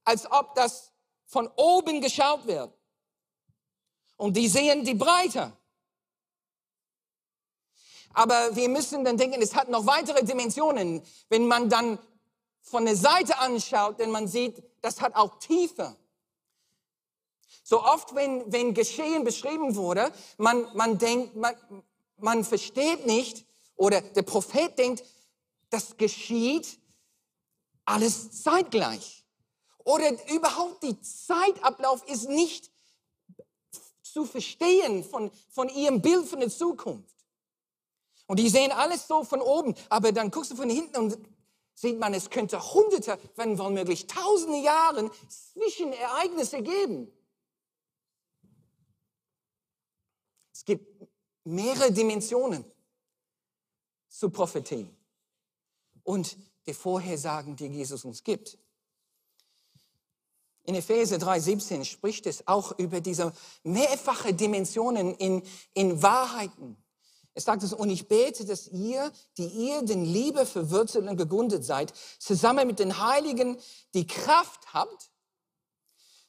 als 0.06 0.32
ob 0.32 0.56
das 0.56 0.89
von 1.30 1.48
oben 1.56 2.02
geschaut 2.02 2.48
wird. 2.48 2.74
Und 4.18 4.36
die 4.36 4.48
sehen 4.48 4.84
die 4.84 4.96
Breite. 4.96 5.54
Aber 8.14 8.56
wir 8.56 8.68
müssen 8.68 9.06
dann 9.06 9.16
denken, 9.16 9.40
es 9.42 9.56
hat 9.56 9.70
noch 9.70 9.86
weitere 9.86 10.26
Dimensionen. 10.26 11.04
Wenn 11.30 11.48
man 11.48 11.70
dann 11.70 12.00
von 12.62 12.84
der 12.84 12.96
Seite 12.96 13.38
anschaut, 13.38 14.00
denn 14.00 14.10
man 14.10 14.28
sieht, 14.28 14.64
das 14.82 15.02
hat 15.02 15.16
auch 15.16 15.38
Tiefe. 15.38 15.96
So 17.64 17.84
oft, 17.84 18.16
wenn, 18.16 18.52
wenn 18.52 18.74
Geschehen 18.74 19.24
beschrieben 19.24 19.76
wurde, 19.76 20.12
man, 20.38 20.68
man 20.76 20.98
denkt, 20.98 21.36
man, 21.36 21.56
man 22.18 22.44
versteht 22.44 23.06
nicht 23.06 23.46
oder 23.76 24.02
der 24.02 24.24
Prophet 24.24 24.78
denkt, 24.80 25.04
das 25.70 25.96
geschieht 25.96 26.80
alles 27.86 28.42
zeitgleich. 28.42 29.19
Oder 29.84 30.12
überhaupt 30.34 30.84
die 30.84 31.00
Zeitablauf 31.02 32.08
ist 32.08 32.30
nicht 32.30 32.70
zu 34.02 34.26
verstehen 34.26 35.04
von, 35.04 35.32
von 35.50 35.70
ihrem 35.70 36.02
Bild 36.02 36.28
von 36.28 36.40
der 36.40 36.50
Zukunft. 36.50 37.16
Und 38.28 38.38
die 38.38 38.50
sehen 38.50 38.72
alles 38.72 39.08
so 39.08 39.24
von 39.24 39.42
oben, 39.42 39.76
aber 39.90 40.12
dann 40.12 40.30
guckst 40.30 40.52
du 40.52 40.56
von 40.56 40.70
hinten 40.70 40.98
und 40.98 41.18
sieht 41.74 41.98
man, 41.98 42.14
es 42.14 42.30
könnte 42.30 42.62
hunderte, 42.74 43.18
wenn 43.36 43.58
womöglich 43.58 44.06
tausende 44.06 44.60
Jahre 44.60 45.10
Zwischenereignisse 45.28 46.62
geben. 46.62 47.12
Es 50.54 50.66
gibt 50.66 51.08
mehrere 51.46 51.92
Dimensionen 51.92 52.66
zu 54.10 54.30
Prophetie 54.30 54.90
und 56.04 56.38
die 56.68 56.74
Vorhersagen, 56.74 57.56
die 57.56 57.68
Jesus 57.68 58.04
uns 58.04 58.24
gibt. 58.24 58.58
In 60.70 60.76
Epheser 60.76 61.16
3,17 61.16 61.84
spricht 61.84 62.28
es 62.28 62.48
auch 62.48 62.78
über 62.78 63.02
diese 63.02 63.34
mehrfache 63.64 64.36
Dimensionen 64.36 65.16
in, 65.16 65.42
in 65.74 66.04
Wahrheiten. 66.04 66.78
Es 67.34 67.46
sagt 67.46 67.64
es, 67.64 67.74
und 67.74 67.90
ich 67.90 68.08
bete, 68.08 68.46
dass 68.46 68.68
ihr, 68.68 69.12
die 69.40 69.48
ihr 69.48 69.82
den 69.82 70.06
Liebe 70.06 70.46
verwurzelt 70.46 71.08
und 71.08 71.18
gegründet 71.18 71.66
seid, 71.66 71.92
zusammen 72.20 72.68
mit 72.68 72.78
den 72.78 73.04
Heiligen 73.04 73.58
die 73.96 74.06
Kraft 74.06 74.72
habt, 74.72 75.10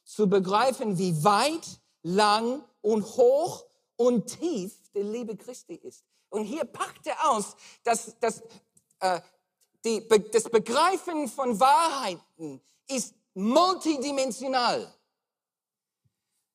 zu 0.05 0.27
begreifen, 0.27 0.97
wie 0.97 1.23
weit, 1.23 1.79
lang 2.01 2.63
und 2.81 3.03
hoch 3.17 3.63
und 3.95 4.25
tief 4.25 4.73
die 4.95 5.03
Liebe 5.03 5.37
Christi 5.37 5.75
ist. 5.75 6.03
Und 6.29 6.45
hier 6.45 6.65
packt 6.65 7.05
er 7.05 7.29
aus, 7.29 7.55
dass, 7.83 8.17
dass 8.19 8.41
äh, 9.01 9.21
die, 9.85 10.03
das 10.31 10.45
Begreifen 10.45 11.27
von 11.27 11.59
Wahrheiten 11.59 12.59
ist 12.87 13.13
multidimensional. 13.33 14.93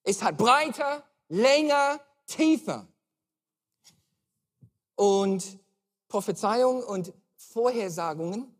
Es 0.02 0.22
hat 0.22 0.36
breiter, 0.36 1.04
länger, 1.28 2.00
tiefer. 2.26 2.86
Und 4.94 5.58
Prophezeiung 6.08 6.82
und 6.82 7.12
Vorhersagungen 7.36 8.54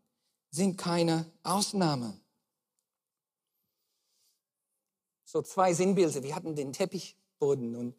sind 0.51 0.77
keine 0.77 1.31
Ausnahme. 1.43 2.19
so 5.27 5.41
zwei 5.41 5.73
Sinnbilder. 5.73 6.23
Wir 6.23 6.35
hatten 6.35 6.55
den 6.55 6.73
Teppichboden 6.73 7.75
und 7.75 7.95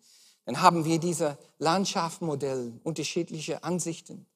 dann 0.46 0.62
haben 0.62 0.86
wir 0.86 0.98
diese 0.98 1.38
Landschaftsmodell, 1.58 2.72
unterschiedliche 2.82 3.62
Ansichten. 3.62 4.26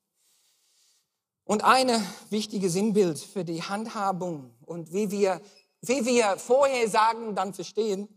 Und 1.45 1.65
eine 1.65 2.05
wichtige 2.29 2.69
Sinnbild 2.69 3.19
für 3.19 3.45
die 3.45 3.63
Handhabung 3.63 4.53
und 4.67 4.93
wie 4.93 5.11
wir, 5.11 5.41
wie 5.83 6.07
wir 6.07 6.37
vorher 6.39 6.89
sagen, 6.89 7.35
dann 7.35 7.55
verstehen, 7.55 8.09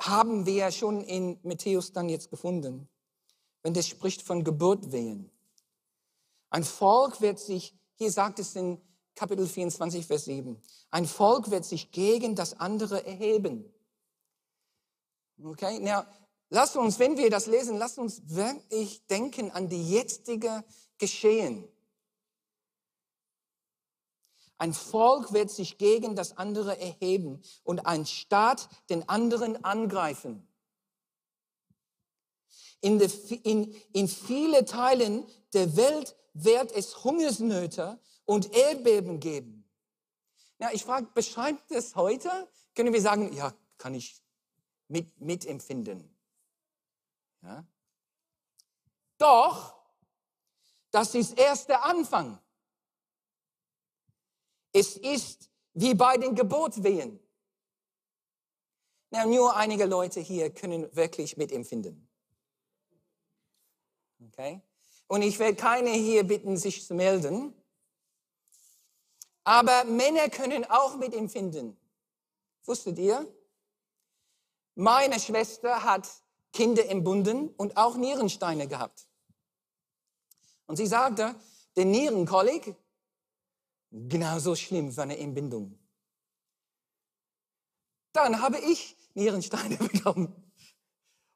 haben 0.00 0.46
wir 0.46 0.70
schon 0.70 1.00
in 1.02 1.38
Matthäus 1.42 1.92
dann 1.92 2.08
jetzt 2.08 2.30
gefunden, 2.30 2.88
wenn 3.62 3.74
das 3.74 3.88
spricht 3.88 4.22
von 4.22 4.44
Geburtwehen. 4.44 5.30
Ein 6.50 6.64
Volk 6.64 7.20
wird 7.20 7.38
sich, 7.38 7.74
hier 7.94 8.10
sagt 8.10 8.38
es 8.38 8.54
in 8.56 8.80
Kapitel 9.14 9.46
24, 9.46 10.06
Vers 10.06 10.24
7, 10.24 10.60
ein 10.90 11.06
Volk 11.06 11.50
wird 11.50 11.64
sich 11.64 11.90
gegen 11.90 12.34
das 12.34 12.58
andere 12.58 13.06
erheben. 13.06 13.72
Okay, 15.42 15.80
now, 15.80 16.04
lasst 16.50 16.76
uns, 16.76 16.98
wenn 16.98 17.16
wir 17.16 17.30
das 17.30 17.46
lesen, 17.46 17.76
lasst 17.76 17.98
uns 17.98 18.22
wirklich 18.26 19.04
denken 19.06 19.50
an 19.50 19.68
die 19.68 19.90
jetzige 19.90 20.64
Geschehen. 20.98 21.68
Ein 24.58 24.74
Volk 24.74 25.32
wird 25.32 25.50
sich 25.50 25.78
gegen 25.78 26.14
das 26.14 26.36
andere 26.36 26.78
erheben 26.80 27.42
und 27.64 27.86
ein 27.86 28.06
Staat 28.06 28.68
den 28.90 29.08
anderen 29.08 29.64
angreifen. 29.64 30.46
In, 32.80 32.98
de, 32.98 33.10
in, 33.42 33.74
in 33.92 34.08
viele 34.08 34.64
Teilen 34.64 35.24
der 35.52 35.76
Welt 35.76 36.16
wird 36.34 36.72
es 36.72 37.04
Hungersnöte 37.04 38.00
und 38.24 38.52
Erdbeben 38.54 39.20
geben. 39.20 39.68
Ja, 40.58 40.70
ich 40.72 40.84
frage, 40.84 41.08
beschreibt 41.14 41.70
das 41.70 41.96
heute? 41.96 42.30
Können 42.74 42.92
wir 42.92 43.02
sagen, 43.02 43.32
ja, 43.34 43.52
kann 43.78 43.94
ich 43.94 44.22
mit, 44.88 45.20
mitempfinden? 45.20 46.16
Ja? 47.42 47.66
Doch, 49.18 49.74
das 50.90 51.14
ist 51.14 51.38
erst 51.38 51.68
der 51.68 51.84
Anfang. 51.84 52.38
Es 54.72 54.96
ist 54.96 55.50
wie 55.74 55.94
bei 55.94 56.16
den 56.16 56.34
Geburtswehen. 56.34 57.18
Na, 59.10 59.26
nur 59.26 59.54
einige 59.54 59.84
Leute 59.84 60.20
hier 60.20 60.50
können 60.50 60.94
wirklich 60.96 61.36
mitempfinden. 61.36 62.08
Okay? 64.28 64.62
Und 65.06 65.22
ich 65.22 65.38
werde 65.38 65.56
keine 65.56 65.90
hier 65.90 66.24
bitten, 66.24 66.56
sich 66.56 66.86
zu 66.86 66.94
melden. 66.94 67.54
Aber 69.44 69.84
Männer 69.84 70.30
können 70.30 70.64
auch 70.64 70.96
mitempfinden. 70.96 71.76
Wusstet 72.64 72.98
ihr? 72.98 73.26
Meine 74.74 75.20
Schwester 75.20 75.82
hat 75.82 76.08
Kinder 76.52 76.86
entbunden 76.88 77.48
und 77.50 77.76
auch 77.76 77.96
Nierensteine 77.96 78.68
gehabt. 78.68 79.06
Und 80.66 80.76
sie 80.76 80.86
sagte, 80.86 81.34
der 81.76 81.84
Nierenkolik 81.84 82.74
Genauso 83.92 84.56
schlimm 84.56 84.96
war 84.96 85.04
eine 85.04 85.18
Entbindung. 85.18 85.78
Dann 88.14 88.40
habe 88.40 88.58
ich 88.58 88.96
Nierensteine 89.12 89.76
bekommen. 89.92 90.34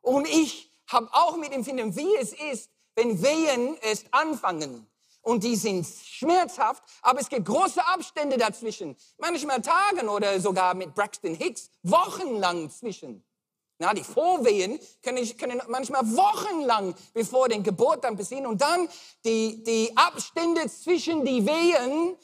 Und 0.00 0.26
ich 0.26 0.72
habe 0.88 1.08
auch 1.12 1.36
mit 1.36 1.52
empfinden, 1.52 1.94
wie 1.96 2.16
es 2.16 2.32
ist, 2.32 2.70
wenn 2.94 3.22
Wehen 3.22 3.76
erst 3.82 4.06
anfangen. 4.12 4.86
Und 5.20 5.42
die 5.42 5.56
sind 5.56 5.86
schmerzhaft, 5.86 6.82
aber 7.02 7.20
es 7.20 7.28
gibt 7.28 7.46
große 7.46 7.84
Abstände 7.84 8.38
dazwischen. 8.38 8.96
Manchmal 9.18 9.60
Tagen 9.60 10.08
oder 10.08 10.40
sogar 10.40 10.72
mit 10.74 10.94
Braxton 10.94 11.34
Hicks 11.34 11.68
wochenlang 11.82 12.70
zwischen. 12.70 13.24
Na, 13.78 13.92
die 13.92 14.04
Vorwehen 14.04 14.78
können, 15.02 15.36
können 15.36 15.60
manchmal 15.68 16.02
wochenlang 16.16 16.94
bevor 17.12 17.48
den 17.48 17.62
Geburt 17.62 18.04
dann 18.04 18.16
passieren. 18.16 18.46
Und 18.46 18.62
dann 18.62 18.88
die, 19.24 19.62
die 19.64 19.94
Abstände 19.96 20.66
zwischen 20.70 21.24
die 21.26 21.44
Wehen 21.44 22.16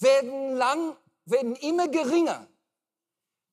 werden 0.00 0.56
lang, 0.56 0.96
werden 1.24 1.54
immer 1.56 1.88
geringer. 1.88 2.46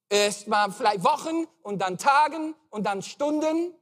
Erst 0.10 0.48
mal 0.48 0.72
vielleicht 0.72 1.04
Wochen 1.04 1.46
und 1.64 1.80
dann 1.80 1.98
Tagen 1.98 2.56
und 2.70 2.84
dann 2.84 3.02
Stunden. 3.02 3.74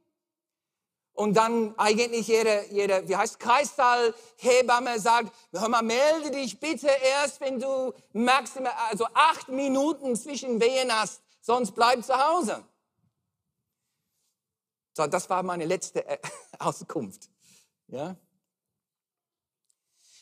Und 1.12 1.34
dann 1.34 1.74
eigentlich 1.78 2.28
jede, 2.28 2.66
jede 2.70 3.08
wie 3.08 3.16
heißt 3.16 3.40
Kreissaal, 3.40 4.12
Hebamme 4.36 5.00
sagt, 5.00 5.32
hör 5.50 5.68
mal, 5.68 5.80
melde 5.80 6.30
dich 6.30 6.60
bitte 6.60 6.88
erst, 6.88 7.40
wenn 7.40 7.58
du 7.58 7.94
maximal, 8.12 8.72
also 8.90 9.06
acht 9.14 9.48
Minuten 9.48 10.14
zwischen 10.14 10.60
Wehen 10.60 10.92
hast, 10.92 11.22
sonst 11.40 11.72
bleib 11.72 12.04
zu 12.04 12.14
Hause. 12.14 12.62
So, 14.94 15.06
das 15.06 15.28
war 15.30 15.42
meine 15.42 15.64
letzte 15.64 16.06
äh, 16.06 16.18
Auskunft. 16.58 17.30
Ja. 17.88 18.16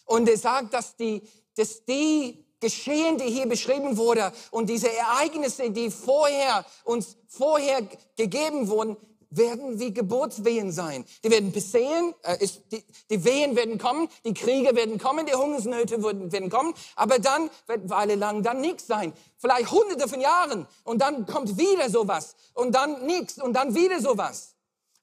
Und 0.04 0.28
er 0.28 0.37
sagt, 0.37 0.74
dass 0.74 0.94
die, 0.94 1.22
dass 1.56 1.84
die 1.84 2.44
Geschehen, 2.60 3.18
die 3.18 3.24
hier 3.24 3.46
beschrieben 3.46 3.96
wurde 3.96 4.32
und 4.50 4.70
diese 4.70 4.90
Ereignisse, 4.90 5.70
die 5.70 5.90
vorher 5.90 6.64
uns 6.84 7.16
vorher 7.28 7.86
gegeben 8.16 8.68
wurden, 8.68 8.96
werden 9.36 9.78
wie 9.78 9.92
Geburtswehen 9.92 10.72
sein. 10.72 11.04
Die 11.22 11.30
werden 11.30 11.52
besehen, 11.52 12.14
äh, 12.22 12.42
ist, 12.42 12.62
die, 12.72 12.84
die 13.10 13.24
Wehen 13.24 13.56
werden 13.56 13.78
kommen, 13.78 14.08
die 14.24 14.34
Kriege 14.34 14.74
werden 14.74 14.98
kommen, 14.98 15.26
die 15.26 15.34
Hungersnöte 15.34 16.02
werden, 16.02 16.32
werden 16.32 16.50
kommen, 16.50 16.74
aber 16.96 17.18
dann 17.18 17.50
wird 17.66 17.88
Weile 17.90 18.14
lang 18.14 18.42
dann 18.42 18.60
nichts 18.60 18.86
sein. 18.86 19.12
Vielleicht 19.36 19.70
hunderte 19.70 20.08
von 20.08 20.20
Jahren 20.20 20.66
und 20.84 21.00
dann 21.00 21.26
kommt 21.26 21.58
wieder 21.58 21.90
sowas 21.90 22.36
und 22.54 22.74
dann 22.74 23.06
nichts 23.06 23.40
und 23.42 23.54
dann 23.54 23.74
wieder 23.74 24.00
sowas. 24.00 24.54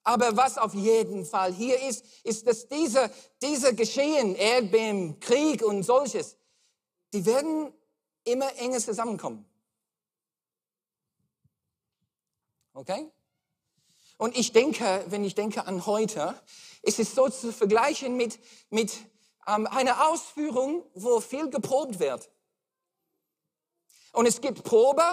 Aber 0.04 0.36
was 0.36 0.58
auf 0.58 0.74
jeden 0.74 1.26
Fall 1.26 1.54
hier 1.54 1.80
ist, 1.88 2.04
ist, 2.24 2.48
dass 2.48 2.68
diese, 2.68 3.12
diese 3.42 3.76
Geschehen, 3.76 4.36
Erdbeben, 4.36 5.20
Krieg 5.20 5.64
und 5.64 5.84
solches, 5.84 6.38
die 7.14 7.26
werden 7.26 7.74
immer 8.24 8.56
enger 8.58 8.80
zusammenkommen. 8.80 9.46
Okay? 12.74 13.12
Und 14.18 14.38
ich 14.38 14.52
denke, 14.52 15.04
wenn 15.08 15.24
ich 15.24 15.36
denke 15.36 15.66
an 15.66 15.86
heute, 15.86 16.40
ist 16.84 17.00
es 17.00 17.16
so 17.16 17.28
zu 17.30 17.52
vergleichen 17.52 18.18
mit, 18.18 18.40
mit 18.70 18.98
ähm, 19.48 19.68
einer 19.68 20.10
Ausführung, 20.10 20.84
wo 20.94 21.20
viel 21.20 21.50
geprobt 21.50 22.00
wird. 22.00 22.30
Und 24.14 24.26
es 24.26 24.42
gibt 24.42 24.64
Probe, 24.64 25.04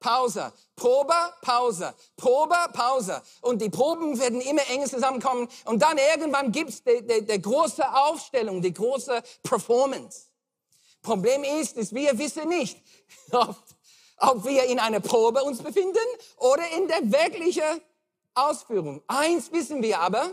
Pause, 0.00 0.52
Probe, 0.76 1.14
Pause, 1.42 1.94
Probe, 2.16 2.56
Pause. 2.72 3.22
Und 3.40 3.60
die 3.60 3.70
Proben 3.70 4.18
werden 4.18 4.40
immer 4.40 4.66
enger 4.68 4.86
zusammenkommen. 4.86 5.48
Und 5.64 5.82
dann 5.82 5.98
irgendwann 5.98 6.52
gibt 6.52 6.70
es 6.70 6.82
die, 6.82 7.06
die, 7.06 7.24
die 7.24 7.40
große 7.40 7.94
Aufstellung, 7.94 8.62
die 8.62 8.72
große 8.72 9.22
Performance. 9.42 10.28
Problem 11.04 11.44
ist, 11.44 11.76
dass 11.76 11.94
wir 11.94 12.18
wissen 12.18 12.48
nicht, 12.48 12.82
ob, 13.30 13.56
ob 14.16 14.44
wir 14.44 14.64
in 14.64 14.80
einer 14.80 14.98
Probe 14.98 15.44
uns 15.44 15.62
befinden 15.62 15.98
oder 16.38 16.68
in 16.76 16.88
der 16.88 17.12
wirklichen 17.12 17.80
Ausführung. 18.34 19.02
Eins 19.06 19.52
wissen 19.52 19.82
wir 19.82 20.00
aber, 20.00 20.32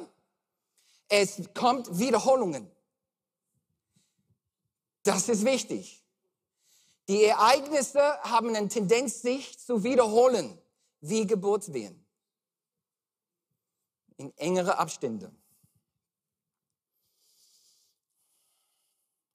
es 1.10 1.42
kommt 1.54 2.00
Wiederholungen. 2.00 2.72
Das 5.04 5.30
ist 5.30 5.46
wichtig. 5.46 6.04
Die 7.08 7.26
Ereignisse 7.26 8.02
haben 8.22 8.56
eine 8.56 8.70
Tendenz, 8.70 9.22
sich 9.22 9.60
zu 9.60 9.84
wiederholen, 9.84 10.58
wie 11.02 11.28
Geburtswehen. 11.28 12.06
In 14.18 14.36
engere 14.38 14.78
Abstände. 14.78 15.32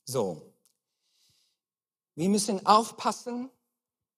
So. 0.07 0.46
Wir 2.17 2.29
müssen 2.31 2.65
aufpassen, 2.67 3.51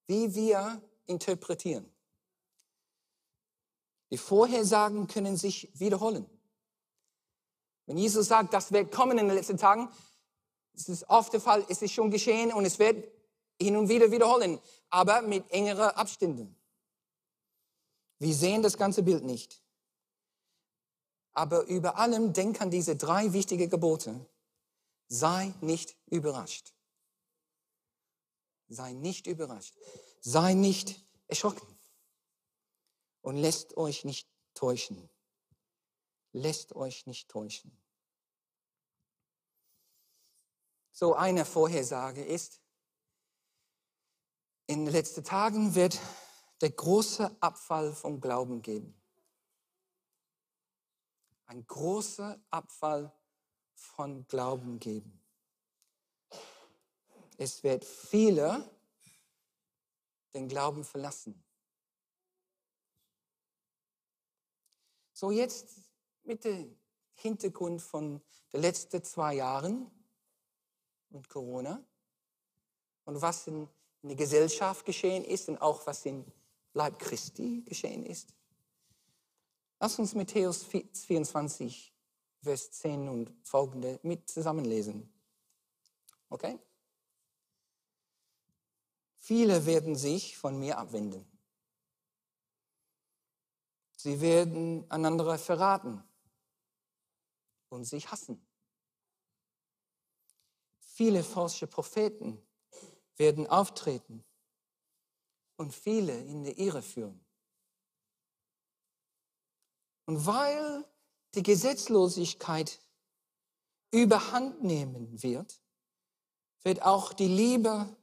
wie 0.07 0.33
wir 0.33 0.81
interpretieren. 1.05 1.85
Die 4.09 4.17
Vorhersagen 4.17 5.07
können 5.07 5.37
sich 5.37 5.69
wiederholen. 5.79 6.25
Wenn 7.85 7.97
Jesus 7.97 8.27
sagt, 8.27 8.53
das 8.53 8.71
wird 8.71 8.91
kommen 8.91 9.17
in 9.17 9.27
den 9.27 9.35
letzten 9.35 9.57
Tagen, 9.57 9.89
es 10.73 10.87
ist 10.87 11.09
oft 11.09 11.33
der 11.33 11.41
Fall, 11.41 11.65
es 11.69 11.81
ist 11.81 11.91
schon 11.91 12.09
geschehen 12.09 12.53
und 12.53 12.65
es 12.65 12.79
wird 12.79 13.05
hin 13.61 13.75
und 13.75 13.89
wieder 13.89 14.11
wiederholen, 14.11 14.59
aber 14.89 15.21
mit 15.21 15.51
engeren 15.51 15.89
Abständen. 15.89 16.55
Wir 18.19 18.33
sehen 18.33 18.63
das 18.63 18.77
ganze 18.77 19.03
Bild 19.03 19.23
nicht. 19.23 19.61
Aber 21.33 21.65
über 21.65 21.97
allem 21.97 22.31
denk 22.33 22.61
an 22.61 22.71
diese 22.71 22.95
drei 22.95 23.33
wichtigen 23.33 23.69
Gebote. 23.69 24.25
Sei 25.07 25.53
nicht 25.61 25.97
überrascht. 26.07 26.73
Sei 28.69 28.93
nicht 28.93 29.27
überrascht. 29.27 29.75
Sei 30.21 30.53
nicht 30.53 31.05
erschrocken. 31.27 31.77
Und 33.21 33.35
lässt 33.35 33.75
euch 33.75 34.05
nicht 34.05 34.29
täuschen. 34.53 35.09
Lässt 36.31 36.75
euch 36.75 37.05
nicht 37.05 37.29
täuschen. 37.29 37.75
So 40.91 41.15
eine 41.15 41.45
Vorhersage 41.45 42.23
ist, 42.23 42.61
in 44.67 44.85
den 44.85 44.93
letzten 44.93 45.23
Tagen 45.23 45.73
wird 45.73 45.99
der 46.61 46.69
große 46.69 47.35
Abfall 47.39 47.93
vom 47.93 48.21
Glauben 48.21 48.61
geben. 48.61 49.01
Ein 51.45 51.65
großer 51.65 52.39
Abfall 52.51 53.11
von 53.73 54.27
Glauben 54.27 54.79
geben. 54.79 55.18
Es 57.41 57.63
wird 57.63 57.85
viele 57.85 58.69
den 60.33 60.49
Glauben 60.49 60.83
verlassen. 60.83 61.41
So 65.13 65.31
jetzt 65.31 65.69
mit 66.23 66.43
dem 66.43 66.77
Hintergrund 67.15 67.81
von 67.81 68.21
den 68.51 68.61
letzten 68.61 69.01
zwei 69.05 69.35
Jahren 69.35 69.89
und 71.11 71.29
Corona 71.29 71.81
und 73.05 73.21
was 73.21 73.47
in, 73.47 73.69
in 74.01 74.09
der 74.09 74.17
Gesellschaft 74.17 74.85
geschehen 74.85 75.23
ist 75.23 75.47
und 75.47 75.59
auch 75.59 75.87
was 75.87 76.05
in 76.05 76.25
Leib 76.73 76.99
Christi 76.99 77.61
geschehen 77.65 78.05
ist. 78.05 78.33
Lass 79.79 79.97
uns 79.97 80.13
Matthäus 80.13 80.65
24, 80.65 81.93
Vers 82.41 82.71
10 82.71 83.07
und 83.07 83.33
folgende 83.43 83.97
mit 84.03 84.29
zusammenlesen. 84.29 85.09
Okay? 86.27 86.59
Viele 89.29 89.67
werden 89.67 89.95
sich 89.95 90.35
von 90.35 90.57
mir 90.57 90.79
abwenden. 90.79 91.23
Sie 93.95 94.21
werden 94.21 94.89
einander 94.89 95.37
verraten 95.37 96.03
und 97.69 97.85
sich 97.85 98.09
hassen. 98.09 98.43
Viele 100.79 101.23
falsche 101.23 101.67
Propheten 101.67 102.41
werden 103.17 103.45
auftreten 103.45 104.25
und 105.57 105.75
viele 105.75 106.19
in 106.23 106.43
die 106.43 106.59
Irre 106.65 106.81
führen. 106.81 107.23
Und 110.07 110.25
weil 110.25 110.91
die 111.35 111.43
Gesetzlosigkeit 111.43 112.81
überhand 113.91 114.63
nehmen 114.63 115.21
wird, 115.21 115.61
wird 116.63 116.81
auch 116.81 117.13
die 117.13 117.27
Liebe 117.27 117.95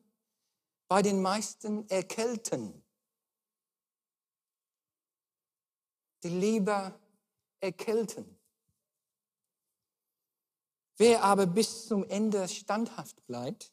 bei 0.88 1.03
den 1.03 1.20
meisten 1.20 1.88
erkälten. 1.88 2.85
Die 6.22 6.29
Liebe 6.29 6.99
erkälten. 7.61 8.38
Wer 10.96 11.22
aber 11.22 11.46
bis 11.46 11.87
zum 11.87 12.05
Ende 12.05 12.49
standhaft 12.49 13.25
bleibt, 13.27 13.72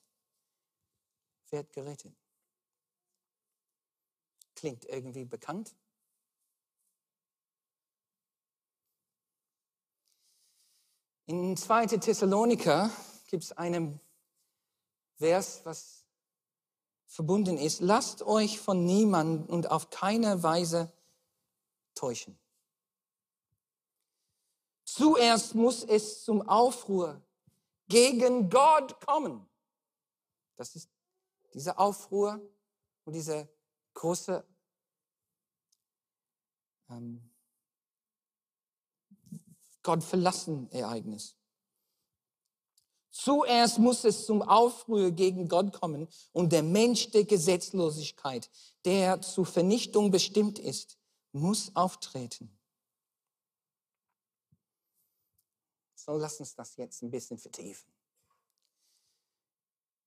wird 1.50 1.72
gerettet. 1.72 2.18
Klingt 4.56 4.86
irgendwie 4.86 5.26
bekannt. 5.26 5.76
In 11.26 11.56
2. 11.56 11.86
Thessaloniker 11.98 12.92
gibt 13.28 13.44
es 13.44 13.54
einen 13.54 14.02
Vers, 15.18 15.66
was 15.66 16.03
verbunden 17.14 17.60
ist. 17.60 17.80
Lasst 17.80 18.24
euch 18.24 18.60
von 18.60 18.86
niemandem 18.86 19.46
und 19.46 19.70
auf 19.70 19.92
keine 19.92 20.42
Weise 20.42 20.92
täuschen. 21.94 22.40
Zuerst 24.84 25.54
muss 25.54 25.84
es 25.84 26.24
zum 26.24 26.42
Aufruhr 26.42 27.22
gegen 27.88 28.50
Gott 28.50 29.00
kommen. 29.06 29.48
Das 30.56 30.76
ist 30.76 30.90
dieser 31.54 31.80
Aufruhr 31.80 32.42
und 33.06 33.14
diese 33.14 33.48
große 33.94 34.44
ähm, 36.90 37.30
Gott 39.84 40.04
verlassen 40.04 40.68
Ereignis. 40.72 41.36
Zuerst 43.14 43.78
muss 43.78 44.04
es 44.06 44.26
zum 44.26 44.42
Aufruhr 44.42 45.12
gegen 45.12 45.48
Gott 45.48 45.72
kommen 45.72 46.08
und 46.32 46.52
der 46.52 46.64
Mensch 46.64 47.12
der 47.12 47.26
Gesetzlosigkeit, 47.26 48.50
der 48.86 49.22
zur 49.22 49.46
Vernichtung 49.46 50.10
bestimmt 50.10 50.58
ist, 50.58 50.98
muss 51.32 51.76
auftreten. 51.76 52.58
So, 55.94 56.18
lass 56.18 56.40
uns 56.40 56.56
das 56.56 56.76
jetzt 56.78 57.04
ein 57.04 57.12
bisschen 57.12 57.38
vertiefen. 57.38 57.94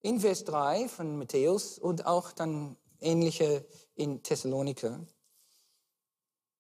In 0.00 0.18
Vers 0.18 0.42
3 0.42 0.88
von 0.88 1.16
Matthäus 1.16 1.78
und 1.78 2.06
auch 2.06 2.32
dann 2.32 2.76
ähnliche 2.98 3.64
in 3.94 4.20
Thessaloniker 4.20 5.06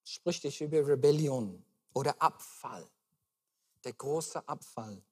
spricht 0.04 0.44
es 0.44 0.60
über 0.60 0.86
Rebellion 0.86 1.64
oder 1.92 2.14
Abfall, 2.22 2.88
der 3.82 3.94
große 3.94 4.48
Abfall. 4.48 5.02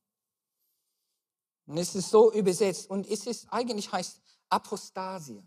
Und 1.67 1.79
es 1.79 1.95
ist 1.95 2.11
so 2.11 2.33
übersetzt 2.33 2.91
und 2.91 3.07
es 3.07 3.27
ist 3.27 3.47
eigentlich 3.51 3.91
heißt 3.91 4.21
Apostasie, 4.49 5.43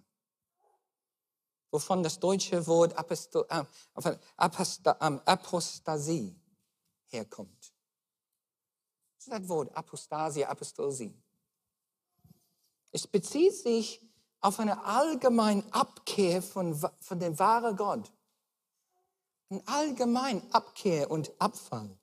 wovon 1.72 2.02
das 2.02 2.20
deutsche 2.20 2.66
Wort 2.66 2.98
Aposto, 2.98 3.46
äh, 3.50 3.64
Aposta, 4.36 4.98
äh, 5.00 5.20
Apostasie 5.26 6.36
herkommt 7.08 7.78
ist 9.28 9.42
das 9.42 9.50
Wort 9.50 9.76
Apostasie, 9.76 10.46
Apostosie. 10.46 11.14
Es 12.92 13.06
bezieht 13.06 13.54
sich 13.56 14.02
auf 14.40 14.60
eine 14.60 14.84
allgemeine 14.86 15.64
Abkehr 15.72 16.42
von, 16.42 16.76
von 17.00 17.20
dem 17.20 17.38
wahren 17.38 17.76
Gott. 17.76 18.12
Eine 19.50 19.62
allgemeine 19.68 20.42
Abkehr 20.52 21.12
und 21.12 21.32
Abfall. 21.40 21.98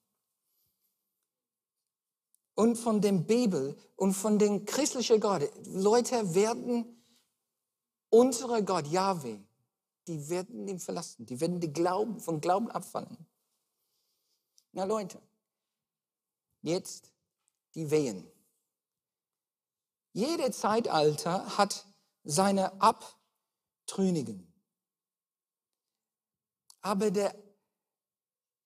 Und 2.55 2.77
von 2.77 3.01
dem 3.01 3.27
Bibel 3.27 3.77
und 3.97 4.15
von 4.15 4.39
dem 4.39 4.65
christlichen 4.65 5.21
Gott. 5.21 5.43
Leute 5.67 6.35
werden 6.35 7.03
unsere 8.11 8.65
Gott, 8.65 8.87
Yahweh, 8.87 9.41
die 10.07 10.29
werden 10.29 10.69
ihn 10.69 10.79
verlassen. 10.79 11.27
Die 11.27 11.41
werden 11.41 11.61
die 11.61 11.73
Glauben, 11.73 12.21
von 12.21 12.41
Glauben 12.41 12.71
abfallen. 12.71 13.27
Na 14.73 14.85
Leute, 14.85 15.21
jetzt 16.63 17.13
die 17.75 17.91
Wehen. 17.91 18.27
Jedes 20.13 20.61
Zeitalter 20.61 21.59
hat 21.59 21.87
seine 22.23 22.81
Abtrünnigen. 22.81 24.53
Aber 26.81 27.11
der, 27.11 27.35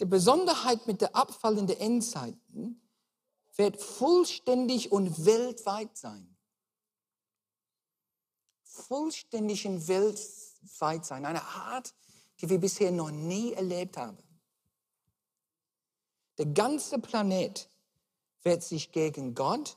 die 0.01 0.05
Besonderheit 0.05 0.87
mit 0.87 1.01
der 1.01 1.15
Abfall 1.15 1.57
in 1.57 1.67
der 1.67 1.81
Endzeiten 1.81 2.88
wird 3.59 3.83
vollständig 3.83 4.93
und 4.93 5.27
weltweit 5.27 5.97
sein. 5.97 6.37
Vollständig 8.63 9.67
und 9.67 9.89
weltweit 9.89 11.05
sein. 11.05 11.27
Eine 11.27 11.43
Art, 11.43 11.93
die 12.41 12.49
wir 12.49 12.59
bisher 12.59 12.93
noch 12.93 13.11
nie 13.11 13.53
erlebt 13.53 13.97
haben. 13.97 14.23
Der 16.39 16.47
ganze 16.47 17.01
Planet 17.01 17.69
wird 18.43 18.63
sich 18.63 18.93
gegen 18.93 19.35
Gott 19.35 19.77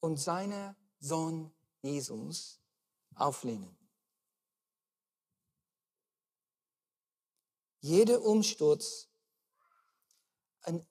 und 0.00 0.16
seinen 0.16 0.74
Sohn 0.98 1.52
Jesus 1.82 2.60
auflehnen. 3.14 3.78
Jeder 7.78 8.22
Umsturz, 8.22 9.08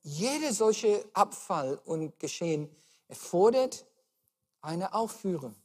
jeder 0.02 0.54
solche 0.54 1.06
Abfall 1.14 1.80
und 1.86 2.20
Geschehen 2.20 2.70
erfordert 3.08 3.86
eine 4.62 4.94
Aufführung. 4.94 5.56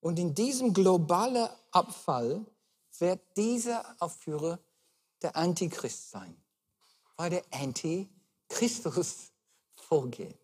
Und 0.00 0.18
in 0.18 0.34
diesem 0.34 0.74
globalen 0.74 1.48
Abfall 1.70 2.44
wird 2.98 3.20
dieser 3.36 3.84
Aufführer 4.00 4.58
der 5.22 5.36
Antichrist 5.36 6.10
sein, 6.10 6.36
weil 7.16 7.30
der 7.30 7.44
Antichrist 7.52 8.10
Christus 8.48 9.32
vorgehen. 9.74 10.34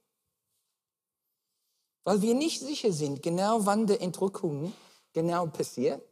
Weil 2.05 2.23
wir 2.23 2.35
nicht 2.35 2.61
sicher 2.61 2.93
sind, 2.93 3.23
genau 3.23 3.67
wann 3.67 3.87
die 3.87 4.01
Entrückung 4.01 4.73
genau 5.13 5.47
passiert. 5.47 6.03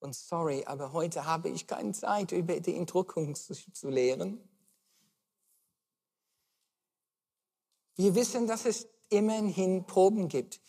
Und 0.00 0.14
sorry, 0.14 0.64
aber 0.64 0.92
heute 0.92 1.26
habe 1.26 1.50
ich 1.50 1.66
keine 1.66 1.92
Zeit, 1.92 2.32
über 2.32 2.58
die 2.58 2.74
Entrückung 2.74 3.34
zu, 3.34 3.54
zu 3.54 3.88
lehren. 3.90 4.42
Wir 7.96 8.14
wissen, 8.14 8.46
dass 8.46 8.64
es 8.64 8.88
immerhin 9.10 9.86
Proben 9.86 10.28
gibt. 10.28 10.60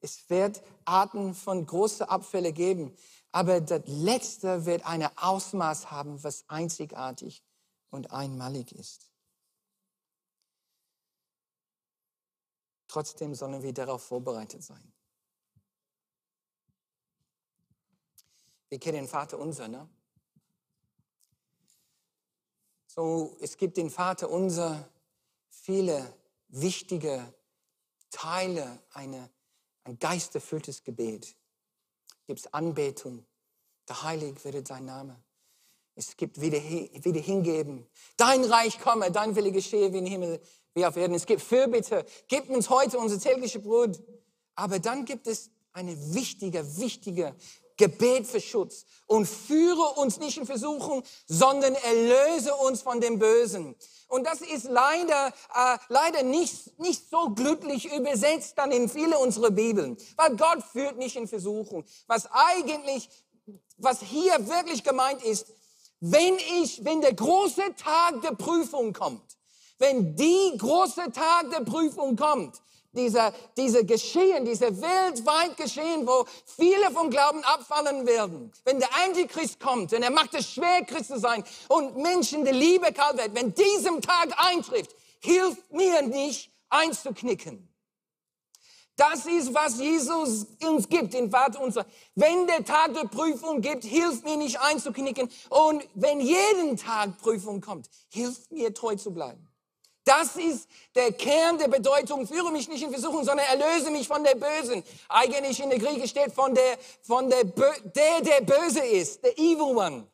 Es 0.00 0.28
wird 0.28 0.62
Arten 0.84 1.34
von 1.34 1.64
großen 1.64 2.06
Abfällen 2.06 2.52
geben, 2.52 2.96
aber 3.30 3.60
das 3.60 3.82
Letzte 3.86 4.66
wird 4.66 4.84
ein 4.84 5.04
Ausmaß 5.16 5.92
haben, 5.92 6.22
was 6.24 6.48
einzigartig 6.48 7.44
und 7.90 8.10
einmalig 8.10 8.72
ist. 8.72 9.12
Trotzdem 12.88 13.36
sollen 13.36 13.62
wir 13.62 13.72
darauf 13.72 14.02
vorbereitet 14.02 14.64
sein. 14.64 14.92
Wir 18.70 18.78
kennen 18.78 18.98
den 18.98 19.08
Vater 19.08 19.38
unser, 19.38 19.68
ne? 19.68 19.88
So, 22.86 23.36
es 23.40 23.56
gibt 23.56 23.76
den 23.76 23.90
Vater 23.90 24.30
unser, 24.30 24.88
viele 25.48 26.14
wichtige 26.48 27.34
Teile, 28.10 28.80
eine, 28.92 29.28
ein 29.84 29.98
geisterfülltes 29.98 30.84
Gebet. 30.84 31.36
Gibt 32.26 32.40
es 32.40 32.52
Anbetung, 32.52 33.26
geheiligt 33.86 34.44
werde 34.44 34.64
sein 34.66 34.84
Name. 34.84 35.20
Es 35.96 36.16
gibt 36.16 36.40
wieder, 36.40 36.58
wieder 36.58 37.20
hingeben. 37.20 37.86
Dein 38.16 38.44
Reich 38.44 38.80
komme, 38.80 39.10
dein 39.10 39.34
Wille 39.34 39.52
geschehe 39.52 39.92
wie 39.92 39.98
im 39.98 40.06
Himmel, 40.06 40.40
wie 40.74 40.86
auf 40.86 40.96
Erden. 40.96 41.14
Es 41.14 41.26
gibt 41.26 41.42
Fürbitte. 41.42 42.06
Gib 42.28 42.48
uns 42.48 42.70
heute 42.70 42.98
unser 42.98 43.18
tägliche 43.18 43.58
Brot. 43.58 44.00
Aber 44.54 44.78
dann 44.78 45.04
gibt 45.04 45.26
es 45.26 45.50
eine 45.72 46.14
wichtige, 46.14 46.78
wichtige 46.78 47.34
Gebet 47.80 48.26
für 48.26 48.40
Schutz 48.40 48.84
und 49.06 49.26
führe 49.26 49.94
uns 49.96 50.18
nicht 50.18 50.36
in 50.36 50.46
Versuchung, 50.46 51.02
sondern 51.26 51.74
erlöse 51.74 52.54
uns 52.54 52.82
von 52.82 53.00
dem 53.00 53.18
Bösen. 53.18 53.74
Und 54.06 54.26
das 54.26 54.40
ist 54.40 54.64
leider, 54.64 55.28
äh, 55.54 55.78
leider 55.88 56.22
nicht, 56.22 56.78
nicht 56.78 57.08
so 57.10 57.30
glücklich 57.30 57.92
übersetzt 57.92 58.58
dann 58.58 58.70
in 58.70 58.88
viele 58.88 59.18
unserer 59.18 59.50
Bibeln, 59.50 59.96
weil 60.16 60.36
Gott 60.36 60.62
führt 60.62 60.98
nicht 60.98 61.16
in 61.16 61.26
Versuchung. 61.26 61.84
Was 62.06 62.28
eigentlich, 62.30 63.08
was 63.78 64.00
hier 64.00 64.32
wirklich 64.48 64.84
gemeint 64.84 65.22
ist, 65.22 65.46
wenn 66.00 66.36
ich, 66.60 66.84
wenn 66.84 67.00
der 67.00 67.14
große 67.14 67.74
Tag 67.76 68.20
der 68.22 68.32
Prüfung 68.32 68.92
kommt, 68.92 69.38
wenn 69.78 70.14
die 70.16 70.52
große 70.58 71.12
Tag 71.12 71.50
der 71.50 71.64
Prüfung 71.64 72.16
kommt, 72.16 72.60
dieser, 72.92 73.32
diese 73.56 73.84
Geschehen, 73.84 74.44
diese 74.44 74.80
weltweit 74.80 75.56
Geschehen, 75.56 76.06
wo 76.06 76.24
viele 76.44 76.90
vom 76.90 77.10
Glauben 77.10 77.42
abfallen 77.44 78.06
werden. 78.06 78.52
Wenn 78.64 78.78
der 78.78 78.88
Antichrist 79.04 79.60
kommt 79.60 79.92
und 79.92 80.02
er 80.02 80.10
macht 80.10 80.34
es 80.34 80.50
schwer, 80.50 80.84
Christ 80.84 81.06
zu 81.06 81.18
sein 81.18 81.44
und 81.68 81.96
Menschen 81.96 82.44
die 82.44 82.52
Liebe 82.52 82.92
kalt 82.92 83.18
wird, 83.18 83.34
wenn 83.34 83.54
diesem 83.54 84.00
Tag 84.00 84.28
eintrifft, 84.36 84.94
hilft 85.20 85.72
mir 85.72 86.02
nicht 86.02 86.50
einzuknicken. 86.68 87.66
Das 88.96 89.24
ist, 89.24 89.54
was 89.54 89.78
Jesus 89.78 90.46
uns 90.62 90.86
gibt, 90.86 91.14
den 91.14 91.30
Vater 91.30 91.60
unser. 91.62 91.86
Wenn 92.16 92.46
der 92.46 92.64
Tag 92.66 92.92
der 92.92 93.08
Prüfung 93.08 93.62
gibt, 93.62 93.82
hilft 93.84 94.24
mir 94.24 94.36
nicht 94.36 94.60
einzuknicken. 94.60 95.30
Und 95.48 95.88
wenn 95.94 96.20
jeden 96.20 96.76
Tag 96.76 97.16
Prüfung 97.16 97.62
kommt, 97.62 97.88
hilft 98.10 98.52
mir 98.52 98.74
treu 98.74 98.96
zu 98.96 99.14
bleiben. 99.14 99.49
Das 100.04 100.36
ist 100.36 100.68
der 100.94 101.12
Kern 101.12 101.58
der 101.58 101.68
Bedeutung. 101.68 102.26
Führe 102.26 102.50
mich 102.50 102.68
nicht 102.68 102.82
in 102.82 102.90
Versuchung, 102.90 103.24
sondern 103.24 103.46
erlöse 103.46 103.90
mich 103.90 104.08
von 104.08 104.24
der 104.24 104.34
Bösen. 104.34 104.82
Eigentlich 105.08 105.60
in 105.60 105.70
der 105.70 105.78
Grieche 105.78 106.08
steht 106.08 106.32
von 106.32 106.54
der, 106.54 106.78
von 107.02 107.28
der, 107.28 107.44
der, 107.44 108.20
der 108.22 108.40
böse 108.40 108.84
ist, 108.84 109.22
der 109.22 109.38
evil 109.38 109.76
one. 109.76 110.06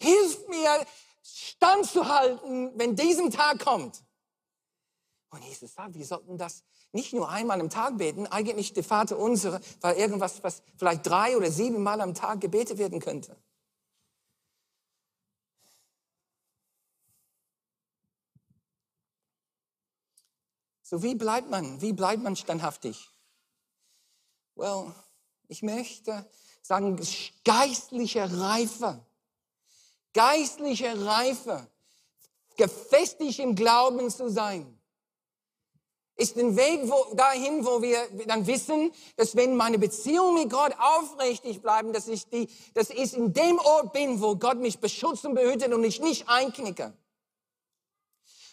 Hilf 0.00 0.46
mir, 0.48 0.86
standzuhalten, 1.22 2.72
wenn 2.76 2.96
diesem 2.96 3.30
Tag 3.30 3.58
kommt. 3.60 4.02
Und 5.30 5.44
Jesus 5.44 5.74
sagt, 5.74 5.94
wir 5.94 6.06
sollten 6.06 6.38
das 6.38 6.64
nicht 6.92 7.12
nur 7.12 7.28
einmal 7.28 7.60
am 7.60 7.68
Tag 7.68 7.98
beten, 7.98 8.26
eigentlich 8.26 8.72
der 8.72 8.84
Vater 8.84 9.18
unsere, 9.18 9.60
weil 9.80 9.96
irgendwas, 9.96 10.42
was 10.42 10.62
vielleicht 10.76 11.06
drei 11.06 11.36
oder 11.36 11.50
sieben 11.50 11.82
Mal 11.82 12.00
am 12.00 12.14
Tag 12.14 12.40
gebetet 12.40 12.78
werden 12.78 13.00
könnte. 13.00 13.36
So 20.90 21.02
wie 21.02 21.14
bleibt 21.14 21.50
man, 21.50 21.82
wie 21.82 21.92
bleibt 21.92 22.22
man 22.22 22.34
standhaftig? 22.34 23.10
Well, 24.54 24.94
ich 25.46 25.62
möchte 25.62 26.24
sagen, 26.62 26.98
geistliche 27.44 28.40
Reife, 28.40 28.98
geistliche 30.14 31.04
Reife, 31.04 31.66
gefestigt 32.56 33.38
im 33.38 33.54
Glauben 33.54 34.08
zu 34.08 34.30
sein, 34.30 34.80
ist 36.16 36.38
ein 36.38 36.56
Weg 36.56 36.80
wo, 36.84 37.14
dahin, 37.14 37.66
wo 37.66 37.82
wir 37.82 37.98
dann 38.26 38.46
wissen, 38.46 38.90
dass 39.16 39.36
wenn 39.36 39.56
meine 39.56 39.78
Beziehungen 39.78 40.42
mit 40.42 40.50
Gott 40.50 40.74
aufrichtig 40.78 41.60
bleiben, 41.60 41.92
dass 41.92 42.08
ich, 42.08 42.30
die, 42.30 42.48
dass 42.72 42.88
ich 42.88 43.12
in 43.12 43.34
dem 43.34 43.58
Ort 43.58 43.92
bin, 43.92 44.22
wo 44.22 44.36
Gott 44.36 44.56
mich 44.56 44.78
beschützt 44.78 45.26
und 45.26 45.34
behütet 45.34 45.74
und 45.74 45.84
ich 45.84 46.00
nicht 46.00 46.30
einknicke. 46.30 46.94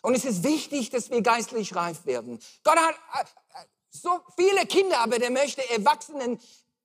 Und 0.05 0.13
es 0.13 0.23
ist 0.23 0.43
wichtig, 0.43 0.91
dass 0.91 1.09
wir 1.09 1.23
geistlich 1.23 1.75
reif 1.75 2.05
werden. 2.05 2.37
Gott 2.63 2.77
hat 2.77 2.93
äh, 2.93 3.23
äh, 3.23 3.65
so 3.89 4.19
viele 4.35 4.67
Kinder, 4.67 4.99
aber 4.99 5.17
der 5.17 5.31
möchte 5.31 5.67
Erwachsenen, 5.71 6.39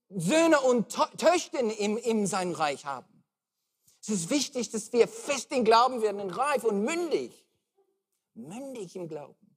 Söhne 0.09 0.59
und 0.59 0.89
Töchter 1.19 1.61
in, 1.61 1.99
in 1.99 2.27
seinem 2.27 2.55
Reich 2.55 2.87
haben. 2.87 3.23
Es 4.01 4.09
ist 4.09 4.31
wichtig, 4.31 4.71
dass 4.71 4.91
wir 4.95 5.07
fest 5.07 5.53
in 5.53 5.67
Glauben 5.67 6.01
werden, 6.01 6.31
reif 6.31 6.65
und 6.65 6.83
mündig. 6.83 7.47
Mündig 8.33 8.97
im 8.97 9.07
Glauben. 9.07 9.55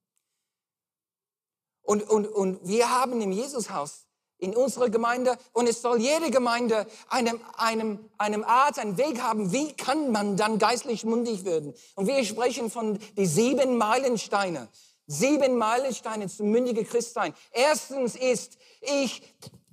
Und, 1.84 2.04
und, 2.10 2.28
und 2.28 2.68
wir 2.68 2.90
haben 2.90 3.22
im 3.22 3.32
Jesushaus 3.32 4.03
in 4.44 4.56
unserer 4.56 4.90
Gemeinde 4.90 5.38
und 5.54 5.68
es 5.68 5.82
soll 5.82 6.00
jede 6.00 6.30
Gemeinde 6.30 6.86
einem, 7.10 7.40
einem, 7.58 8.00
einem 8.18 8.44
Art, 8.44 8.78
einen 8.78 8.98
Weg 8.98 9.22
haben, 9.22 9.52
wie 9.52 9.74
kann 9.74 10.12
man 10.12 10.38
dann 10.38 10.60
geistlich 10.60 11.06
mundig 11.06 11.46
werden. 11.46 11.74
Und 11.96 12.08
wir 12.08 12.24
sprechen 12.26 12.70
von 12.70 13.00
die 13.18 13.26
sieben 13.26 13.78
Meilensteine. 13.78 14.68
Sieben 15.08 15.58
Meilensteine 15.58 16.28
zum 16.28 16.50
mündigen 16.50 16.88
Christsein. 16.88 17.34
Erstens 17.52 18.16
ist, 18.16 18.58
ich 18.82 19.22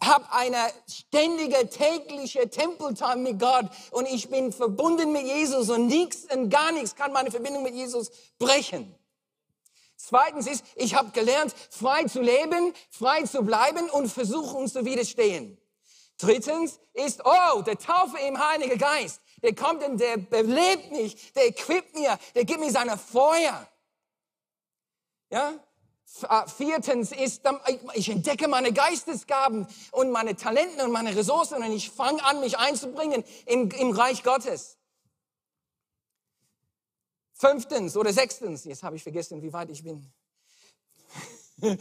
habe 0.03 0.25
eine 0.33 0.57
ständige 0.89 1.69
tägliche 1.69 2.49
Tempeltime 2.49 3.17
mit 3.17 3.39
Gott 3.39 3.67
und 3.91 4.07
ich 4.07 4.29
bin 4.29 4.53
verbunden 4.53 5.13
mit 5.13 5.23
Jesus 5.23 5.69
und 5.71 5.87
nichts 5.87 6.27
und 6.35 6.49
gar 6.49 6.73
nichts 6.73 6.97
kann 6.97 7.13
meine 7.13 7.31
Verbindung 7.31 7.63
mit 7.63 7.75
Jesus 7.75 8.11
brechen. 8.39 8.95
Zweitens 10.03 10.47
ist, 10.47 10.65
ich 10.77 10.95
habe 10.95 11.11
gelernt, 11.11 11.55
frei 11.69 12.05
zu 12.05 12.23
leben, 12.23 12.73
frei 12.91 13.23
zu 13.25 13.43
bleiben 13.43 13.91
und 13.91 14.09
versuchen 14.09 14.67
zu 14.67 14.85
widerstehen. 14.85 15.59
Drittens 16.19 16.81
ist, 16.95 17.23
oh, 17.25 17.61
der 17.63 17.79
Taufe 17.79 18.19
im 18.27 18.39
Heiligen 18.39 18.79
Geist. 18.79 19.21
Der 19.43 19.55
kommt 19.55 19.83
und 19.85 19.99
der 19.99 20.17
belebt 20.17 20.91
mich, 20.93 21.33
der 21.35 21.49
equipt 21.49 21.95
mir, 21.95 22.19
der 22.35 22.45
gibt 22.45 22.61
mir 22.61 22.71
seine 22.71 22.97
Feuer. 22.97 23.67
Ja? 25.31 25.53
Äh, 26.29 26.49
viertens 26.49 27.13
ist, 27.13 27.43
ich 27.95 28.09
entdecke 28.09 28.49
meine 28.49 28.73
Geistesgaben 28.73 29.67
und 29.93 30.11
meine 30.11 30.35
Talenten 30.35 30.81
und 30.81 30.93
meine 30.93 31.15
Ressourcen 31.15 31.63
und 31.63 31.73
ich 31.73 31.91
fange 31.91 32.25
an, 32.25 32.41
mich 32.41 32.59
einzubringen 32.59 33.23
im, 33.47 33.71
im 33.71 33.91
Reich 33.93 34.23
Gottes. 34.23 34.79
Fünftens 37.41 37.97
oder 37.97 38.13
sechstens, 38.13 38.65
jetzt 38.65 38.83
habe 38.83 38.97
ich 38.97 39.03
vergessen, 39.03 39.41
wie 39.41 39.51
weit 39.51 39.71
ich 39.71 39.83
bin. 39.83 40.07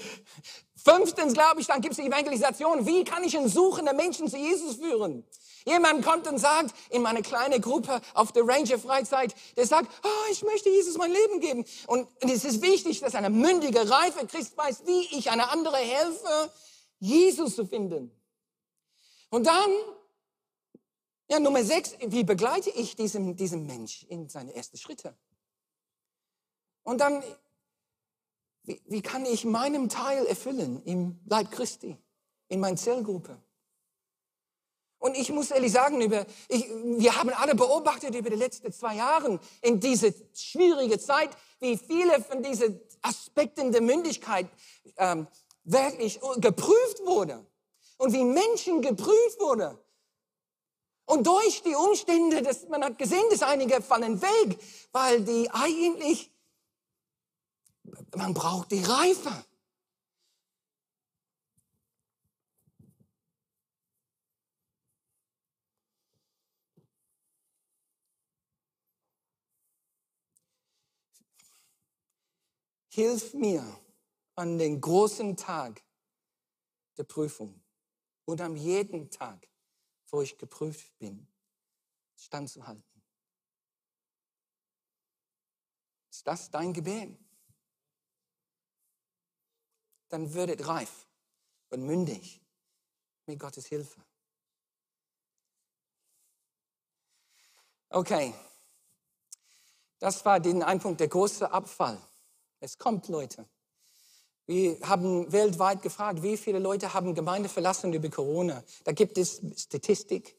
Fünftens, 0.78 1.34
glaube 1.34 1.60
ich, 1.60 1.68
dann 1.68 1.82
gibt 1.82 1.92
es 1.92 1.98
die 1.98 2.08
Evangelisation. 2.08 2.86
Wie 2.86 3.04
kann 3.04 3.26
ich 3.26 3.38
einen 3.38 3.50
suchenden 3.50 3.98
Menschen 3.98 4.30
zu 4.30 4.38
Jesus 4.38 4.78
führen? 4.78 5.26
Jemand 5.66 6.06
kommt 6.06 6.30
und 6.30 6.38
sagt, 6.38 6.74
in 6.92 7.02
meine 7.02 7.22
kleine 7.22 7.60
Gruppe 7.60 8.00
auf 8.14 8.32
der 8.32 8.48
Ranger-Freizeit, 8.48 9.36
der 9.58 9.68
sagt, 9.68 9.92
oh, 10.02 10.32
ich 10.32 10.44
möchte 10.44 10.70
Jesus 10.70 10.98
mein 10.98 11.12
Leben 11.12 11.42
geben. 11.42 11.66
Und 11.88 12.08
es 12.22 12.46
ist 12.46 12.62
wichtig, 12.62 13.02
dass 13.02 13.14
eine 13.14 13.30
mündige, 13.30 13.90
reife 13.90 14.26
Christ 14.28 14.56
weiß, 14.56 14.84
wie 14.86 15.18
ich 15.18 15.30
eine 15.30 15.50
andere 15.50 15.76
helfe, 15.76 16.54
Jesus 17.00 17.58
zu 17.58 17.66
finden. 17.66 18.18
Und 19.30 19.46
dann, 19.46 19.72
ja, 21.30 21.38
Nummer 21.42 21.66
sechs, 21.66 21.98
wie 22.00 22.24
begleite 22.24 22.70
ich 22.70 22.96
diesen, 22.96 23.36
diesen 23.36 23.66
Mensch 23.66 24.06
in 24.08 24.30
seine 24.30 24.56
ersten 24.56 24.78
Schritte? 24.78 25.14
Und 26.90 27.02
dann, 27.02 27.24
wie, 28.64 28.82
wie 28.88 29.04
kann 29.04 29.24
ich 29.24 29.46
meinen 29.46 29.90
Teil 29.90 30.26
erfüllen 30.26 30.82
im 30.86 31.20
Leib 31.28 31.52
Christi, 31.52 31.96
in 32.48 32.60
meiner 32.60 32.78
Zellgruppe? 32.78 33.40
Und 34.98 35.16
ich 35.16 35.32
muss 35.32 35.52
ehrlich 35.52 35.72
sagen, 35.72 36.02
über, 36.02 36.26
ich, 36.48 36.68
wir 36.68 37.16
haben 37.16 37.30
alle 37.30 37.54
beobachtet 37.54 38.16
über 38.16 38.32
die 38.32 38.36
letzten 38.36 38.74
zwei 38.74 38.96
Jahre 38.96 39.40
in 39.62 39.80
diese 39.80 40.16
schwierige 40.34 40.98
Zeit, 40.98 41.30
wie 41.60 41.78
viele 41.78 42.24
von 42.24 42.42
diesen 42.42 42.82
Aspekten 43.04 43.72
der 43.72 43.82
Mündigkeit 43.82 44.50
ähm, 44.98 45.28
wirklich 45.66 46.20
geprüft 46.38 47.06
wurde 47.06 47.46
und 48.00 48.14
wie 48.14 48.24
Menschen 48.24 48.82
geprüft 48.82 49.40
wurden. 49.40 49.78
Und 51.06 51.28
durch 51.28 51.62
die 51.62 51.76
Umstände, 51.76 52.42
dass 52.42 52.68
man 52.68 52.84
hat 52.84 52.98
gesehen, 52.98 53.26
dass 53.30 53.44
einige 53.44 53.80
fallen 53.80 54.20
weg, 54.24 54.60
weil 54.92 55.22
die 55.22 55.52
eigentlich 55.52 56.32
man 58.16 58.34
braucht 58.34 58.72
die 58.72 58.84
Reife. 58.84 59.46
Hilf 72.92 73.34
mir 73.34 73.64
an 74.36 74.58
den 74.58 74.82
großen 74.82 75.38
Tag 75.38 75.82
der 76.98 77.04
Prüfung 77.04 77.64
und 78.26 78.42
am 78.42 78.56
jeden 78.56 79.10
Tag, 79.10 79.48
wo 80.08 80.22
ich 80.22 80.38
geprüft 80.38 80.98
bin, 80.98 81.28
standzuhalten. 82.16 82.84
Ist 86.10 86.28
das 86.28 86.52
dein 86.52 86.74
Gebet? 86.74 87.18
Dann 90.10 90.34
würdet 90.34 90.68
reif 90.68 91.08
und 91.70 91.84
mündig 91.84 92.42
mit 93.26 93.40
Gottes 93.40 93.66
Hilfe. 93.68 94.02
Okay, 97.92 98.34
das 100.00 100.24
war 100.24 100.40
den 100.40 100.64
ein 100.64 100.80
Punkt, 100.80 101.00
der 101.00 101.08
große 101.08 101.52
Abfall. 101.52 101.98
Es 102.60 102.78
kommt, 102.78 103.08
Leute. 103.08 103.46
Wir 104.46 104.80
haben 104.82 105.32
weltweit 105.32 105.82
gefragt, 105.82 106.24
wie 106.24 106.38
viele 106.38 106.60
Leute 106.60 106.94
haben 106.94 107.14
Gemeinde 107.14 107.50
verlassen 107.50 107.94
über 107.94 108.10
Corona. 108.10 108.64
Da 108.84 108.94
gibt 108.94 109.18
es 109.18 109.42
Statistik. 109.58 110.36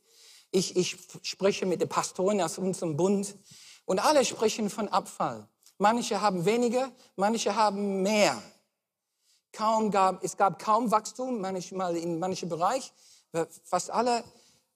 Ich, 0.51 0.77
ich 0.77 0.97
spreche 1.23 1.67
mit 1.67 1.81
den 1.81 1.89
Pastoren 1.89 2.41
aus 2.41 2.59
unserem 2.59 2.97
Bund 2.97 3.37
und 3.85 4.01
alle 4.01 4.25
sprechen 4.25 4.69
von 4.69 4.89
Abfall. 4.89 5.47
Manche 5.79 6.21
haben 6.21 6.45
weniger, 6.45 6.91
manche 7.15 7.55
haben 7.55 8.03
mehr. 8.03 8.43
Kaum 9.53 9.91
gab, 9.91 10.23
es 10.23 10.37
gab 10.37 10.59
kaum 10.59 10.91
Wachstum, 10.91 11.41
manchmal 11.41 11.97
in 11.97 12.19
manchen 12.19 12.49
Bereichen, 12.49 12.93
fast 13.65 13.91
alle 13.91 14.25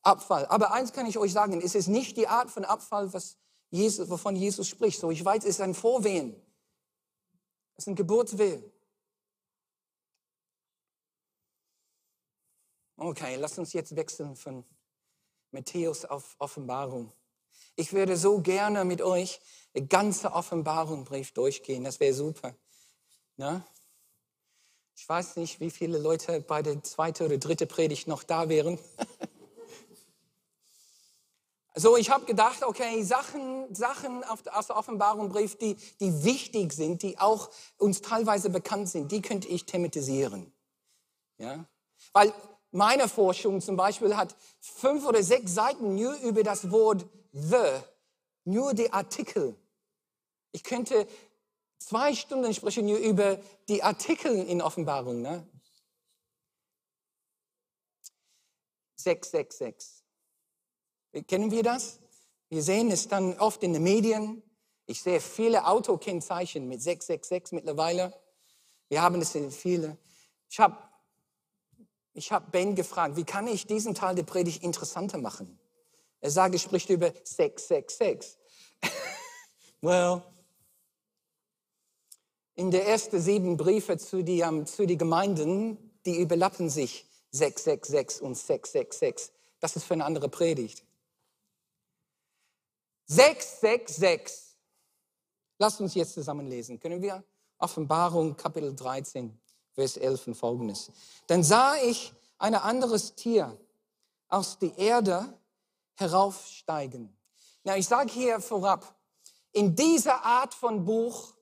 Abfall. 0.03 0.47
Aber 0.47 0.73
eins 0.73 0.93
kann 0.93 1.07
ich 1.07 1.19
euch 1.19 1.33
sagen, 1.33 1.61
es 1.61 1.75
ist 1.75 1.89
nicht 1.89 2.17
die 2.17 2.29
Art 2.29 2.51
von 2.51 2.65
Abfall, 2.65 3.13
was 3.13 3.37
Jesus, 3.71 4.11
wovon 4.11 4.37
Jesus 4.37 4.69
spricht. 4.69 5.01
So, 5.01 5.11
ich 5.11 5.25
weiß, 5.25 5.45
es 5.45 5.51
ist 5.51 5.61
ein 5.61 5.75
Vorwehen. 5.75 6.35
Es 7.77 7.85
ist 7.85 7.89
ein 7.89 7.97
Geburtswehen. 7.97 8.63
Okay, 12.97 13.37
lass 13.37 13.59
uns 13.59 13.73
jetzt 13.73 13.97
wechseln 13.97 14.37
von 14.37 14.65
Matthäus 15.51 16.05
auf 16.05 16.37
Offenbarung. 16.39 17.13
Ich 17.77 17.93
würde 17.93 18.17
so 18.17 18.41
gerne 18.41 18.85
mit 18.85 19.03
euch 19.03 19.41
eine 19.75 19.87
ganze 19.87 20.33
Offenbarungbrief 20.33 21.33
durchgehen. 21.33 21.85
Das 21.85 21.99
wäre 21.99 22.15
super. 22.15 22.55
Na? 23.37 23.67
Ich 24.97 25.09
weiß 25.09 25.37
nicht, 25.37 25.61
wie 25.61 25.71
viele 25.71 25.99
Leute 25.99 26.41
bei 26.41 26.63
der 26.63 26.83
zweiten 26.83 27.25
oder 27.25 27.39
dritten 27.39 27.69
Predigt 27.69 28.09
noch 28.09 28.23
da 28.23 28.49
wären. 28.49 28.79
So, 31.77 31.97
ich 31.97 32.11
habe 32.11 32.25
gedacht, 32.25 32.63
okay, 32.63 33.03
Sachen, 33.03 33.75
Sachen 33.75 34.23
aus 34.23 34.69
der 34.69 34.77
Offenbarungbrief, 34.77 35.59
die, 35.59 35.75
die 35.99 36.23
wichtig 36.23 36.73
sind, 36.73 37.03
die 37.03 37.19
auch 37.19 37.51
uns 37.79 38.01
teilweise 38.01 38.49
bekannt 38.49 38.89
sind, 38.89 39.11
die 39.11 39.21
könnte 39.21 39.49
ich 39.49 39.67
thematisieren. 39.67 40.53
Ja? 41.37 41.65
Weil 42.13 42.33
meine 42.71 43.09
Forschung 43.09 43.61
zum 43.61 43.77
Beispiel 43.77 44.17
hat 44.17 44.37
fünf 44.61 45.05
oder 45.05 45.21
sechs 45.25 45.53
Seiten 45.53 45.97
nur 45.97 46.15
über 46.21 46.45
das 46.45 46.71
Wort 46.71 47.07
the, 47.33 47.81
nur 48.45 48.73
die 48.73 48.93
Artikel. 48.93 49.57
Ich 50.53 50.63
könnte 50.63 51.09
zwei 51.79 52.15
Stunden 52.15 52.53
sprechen 52.55 52.87
nur 52.87 52.99
über 52.99 53.39
die 53.69 53.83
Artikel 53.83 54.37
in 54.37 54.63
Offenbarung. 54.63 55.23
Ne? 55.23 55.47
666. 58.97 60.03
Kennen 61.29 61.51
wir 61.51 61.63
das? 61.63 62.01
Wir 62.49 62.63
sehen 62.63 62.91
es 62.91 63.09
dann 63.09 63.39
oft 63.39 63.63
in 63.63 63.73
den 63.73 63.83
Medien. 63.83 64.43
Ich 64.87 65.03
sehe 65.03 65.21
viele 65.21 65.67
Autokennzeichen 65.67 66.69
mit 66.69 66.83
666 66.83 67.53
mittlerweile. 67.53 68.13
Wir 68.89 69.03
haben 69.03 69.21
es 69.21 69.35
in 69.35 69.51
viele. 69.51 69.97
Ich 70.51 70.59
habe 70.59 70.77
ich 72.13 72.31
hab 72.31 72.53
Ben 72.53 72.75
gefragt, 72.75 73.17
wie 73.17 73.25
kann 73.25 73.47
ich 73.49 73.67
diesen 73.67 73.95
Teil 73.95 74.15
der 74.15 74.23
Predigt 74.23 74.63
interessanter 74.63 75.19
machen? 75.19 75.59
Er 76.21 76.31
sagt, 76.31 76.55
er 76.55 76.61
spricht 76.61 76.89
über 76.91 77.13
666. 77.25 78.39
well, 79.81 80.23
in 82.55 82.71
der 82.71 82.87
ersten 82.87 83.21
sieben 83.21 83.57
Briefe 83.57 83.99
zu 83.99 84.23
den 84.23 84.67
zu 84.67 84.87
die 84.87 84.97
Gemeinden, 84.97 85.77
die 86.07 86.21
überlappen 86.21 86.71
sich 86.71 87.07
666 87.31 88.23
und 88.23 88.37
666. 88.37 89.33
Das 89.61 89.77
ist 89.77 89.85
für 89.85 89.95
eine 89.95 90.05
andere 90.05 90.29
Predigt. 90.29 90.85
666. 93.07 94.57
Lasst 95.59 95.81
uns 95.81 95.95
jetzt 95.95 96.15
zusammen 96.15 96.47
lesen. 96.47 96.79
Können 96.79 97.03
wir? 97.03 97.25
Offenbarung 97.59 98.37
Kapitel 98.37 98.75
13, 98.75 99.39
Vers 99.73 99.97
11 99.97 100.29
und 100.29 100.35
folgendes. 100.35 100.91
Dann 101.27 101.43
sah 101.43 101.77
ich 101.77 102.13
ein 102.39 102.55
anderes 102.55 103.15
Tier 103.15 103.57
aus 104.29 104.59
der 104.59 104.77
Erde 104.77 105.33
heraufsteigen. 105.95 107.17
Ja, 107.65 107.77
ich 107.77 107.87
sage 107.87 108.13
hier 108.13 108.41
vorab, 108.41 108.95
in 109.53 109.75
dieser 109.75 110.25
Art 110.25 110.53
von 110.53 110.85
Buch 110.85 111.34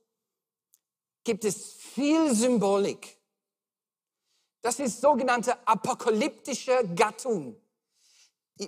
gibt 1.24 1.44
es 1.44 1.74
viel 1.74 2.34
Symbolik. 2.34 3.18
Das 4.60 4.78
ist 4.78 5.00
sogenannte 5.00 5.66
apokalyptische 5.66 6.88
Gattung. 6.94 7.56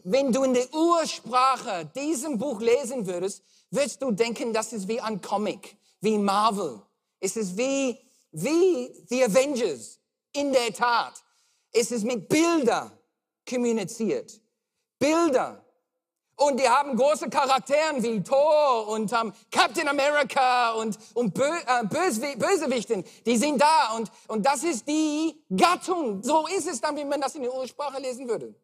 Wenn 0.03 0.33
du 0.33 0.43
in 0.43 0.55
der 0.55 0.73
Ursprache 0.75 1.91
diesem 1.95 2.39
Buch 2.39 2.61
lesen 2.61 3.07
würdest, 3.07 3.45
würdest 3.71 4.03
du 4.03 4.11
denken, 4.11 4.53
das 4.53 4.73
ist 4.73 4.89
wie 4.89 5.01
ein 5.01 5.21
Comic, 5.21 5.77
wie 6.01 6.19
Marvel. 6.19 6.83
Es 7.21 7.37
ist 7.37 7.57
wie, 7.57 7.99
wie 8.33 8.93
The 9.09 9.25
Avengers. 9.25 10.01
In 10.33 10.53
der 10.53 10.73
Tat. 10.73 11.23
Es 11.71 11.93
ist 11.93 12.05
mit 12.05 12.29
Bilder 12.29 12.91
kommuniziert. 13.49 14.41
Bilder. 14.99 15.64
Und 16.37 16.59
die 16.59 16.69
haben 16.69 16.97
große 16.97 17.31
Charakteren 17.31 18.03
wie 18.03 18.23
Thor 18.23 18.89
und 18.89 19.13
um, 19.13 19.33
Captain 19.53 19.87
America 19.87 20.73
und, 20.73 20.99
und 21.15 21.33
Bö 21.33 21.45
äh, 21.45 21.85
Böse 21.85 22.37
Bösewichten. 22.37 23.05
Die 23.25 23.37
sind 23.37 23.61
da 23.61 23.93
und, 23.97 24.11
und 24.27 24.45
das 24.45 24.65
ist 24.65 24.89
die 24.89 25.41
Gattung. 25.57 26.23
So 26.23 26.47
ist 26.49 26.67
es 26.67 26.81
dann, 26.81 26.97
wie 26.97 27.05
man 27.05 27.21
das 27.21 27.37
in 27.37 27.43
der 27.43 27.55
Ursprache 27.55 28.01
lesen 28.01 28.29
würde. 28.29 28.55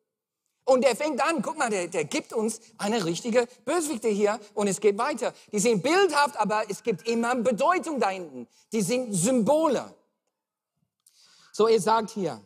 Und 0.65 0.85
der 0.85 0.95
fängt 0.95 1.21
an, 1.21 1.43
guck 1.43 1.59
mal, 1.59 1.71
der, 1.71 1.89
der 1.89 2.05
gibt 2.05 2.33
uns 2.33 2.61
eine 2.79 3.05
richtige 3.05 3.47
Bösewichte 3.65 4.09
hier 4.09 4.39
und 4.55 4.67
es 4.67 4.81
geht 4.81 4.99
weiter. 4.99 5.33
Die 5.53 5.59
sind 5.59 5.83
bildhaft, 5.83 6.39
aber 6.39 6.65
es 6.69 6.83
gibt 6.83 7.09
immer 7.09 7.35
Bedeutung 7.37 7.99
da 7.99 8.11
hinten. 8.11 8.47
Die 8.73 8.83
sind 8.83 9.13
Symbole. 9.13 9.95
So, 11.53 11.67
er 11.67 11.81
sagt 11.81 12.11
hier, 12.11 12.41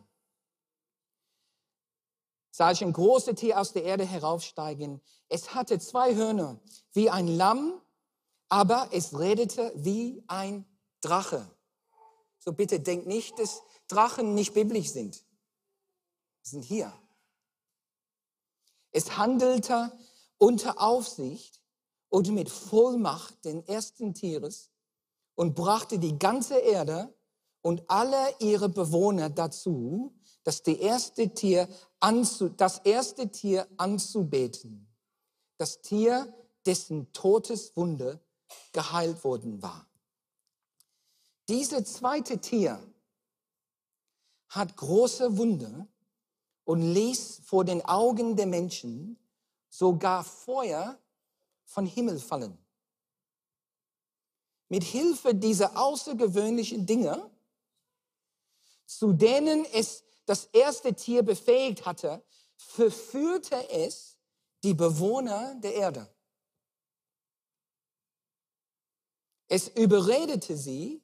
sah 2.55 2.71
ich 2.71 2.85
ein 2.85 2.93
großes 2.93 3.35
Tier 3.35 3.61
aus 3.61 3.73
der 3.73 3.83
Erde 3.83 4.05
heraufsteigen. 4.05 5.01
Es 5.29 5.57
hatte 5.57 5.81
zwei 5.81 6.14
Hörner, 6.14 6.61
wie 6.93 7.11
ein 7.11 7.27
Lamm, 7.27 7.83
aber 8.49 8.90
es 8.93 9.19
redete 9.19 9.73
wie 9.75 10.23
ein 10.29 10.64
Drache. 11.01 11.51
So 12.38 12.53
bitte 12.53 12.79
denkt 12.79 13.09
nicht, 13.09 13.37
dass 13.40 13.61
Drachen 13.88 14.35
nicht 14.37 14.55
biblisch 14.55 14.90
sind. 14.90 15.17
Sie 16.43 16.51
sind 16.51 16.62
hier. 16.62 16.93
Es 18.93 19.17
handelte 19.17 19.90
unter 20.38 20.81
Aufsicht 20.81 21.61
und 22.09 22.31
mit 22.31 22.49
Vollmacht 22.49 23.45
den 23.45 23.67
ersten 23.67 24.14
Tieres 24.14 24.71
und 25.35 25.57
brachte 25.57 25.99
die 25.99 26.21
ganze 26.21 26.59
Erde 26.59 27.12
und 27.62 27.83
alle 27.90 28.33
ihre 28.38 28.69
Bewohner 28.69 29.29
dazu, 29.29 30.14
das, 30.44 30.61
erste 30.61 31.35
Tier 31.35 31.68
anzu, 32.00 32.50
das 32.50 32.78
erste 32.78 33.30
Tier 33.30 33.66
anzubeten. 33.76 34.87
Das 35.57 35.80
Tier, 35.80 36.33
dessen 36.66 37.12
Todeswunde 37.12 38.20
geheilt 38.72 39.24
worden 39.24 39.62
war. 39.62 39.87
Dieses 41.49 41.95
zweite 41.95 42.38
Tier 42.38 42.80
hat 44.49 44.76
große 44.76 45.36
Wunde 45.36 45.86
und 46.64 46.80
ließ 46.80 47.40
vor 47.45 47.64
den 47.64 47.84
Augen 47.84 48.36
der 48.36 48.47
Menschen 48.47 49.18
sogar 49.68 50.24
Feuer 50.24 50.99
von 51.64 51.86
Himmel 51.86 52.18
fallen. 52.18 52.57
Mit 54.68 54.84
Hilfe 54.84 55.34
dieser 55.34 55.76
außergewöhnlichen 55.76 56.86
Dinge, 56.86 57.30
zu 58.86 59.12
denen 59.12 59.64
es 59.66 60.05
das 60.27 60.47
erste 60.47 60.95
Tier 60.95 61.22
befähigt 61.22 61.85
hatte, 61.87 62.25
verführte 62.57 63.68
es 63.70 64.16
die 64.62 64.75
Bewohner 64.75 65.55
der 65.57 65.75
Erde. 65.75 66.09
Es 69.49 69.68
überredete 69.68 70.57
sie, 70.57 71.03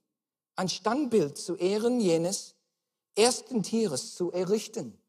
ein 0.56 0.68
Standbild 0.68 1.36
zu 1.38 1.56
Ehren 1.56 2.00
jenes 2.00 2.54
ersten 3.14 3.62
Tieres 3.62 4.14
zu 4.14 4.32
errichten 4.32 5.00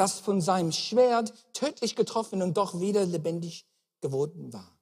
das 0.00 0.18
von 0.18 0.40
seinem 0.40 0.72
Schwert 0.72 1.34
tödlich 1.52 1.94
getroffen 1.94 2.40
und 2.40 2.56
doch 2.56 2.80
wieder 2.80 3.04
lebendig 3.04 3.66
geworden 4.00 4.50
war. 4.50 4.78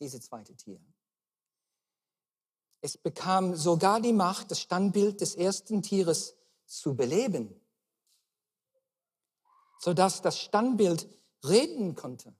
Diese 0.00 0.20
zweite 0.20 0.54
Tier. 0.54 0.80
Es 2.86 2.96
bekam 2.96 3.56
sogar 3.56 4.00
die 4.00 4.12
Macht, 4.12 4.52
das 4.52 4.60
Standbild 4.60 5.20
des 5.20 5.34
ersten 5.34 5.82
Tieres 5.82 6.36
zu 6.66 6.94
beleben, 6.94 7.60
sodass 9.80 10.22
das 10.22 10.38
Standbild 10.38 11.08
reden 11.42 11.96
konnte 11.96 12.32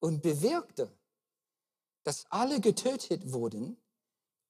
und 0.00 0.22
bewirkte, 0.22 0.90
dass 2.02 2.24
alle 2.30 2.62
getötet 2.62 3.30
wurden, 3.30 3.76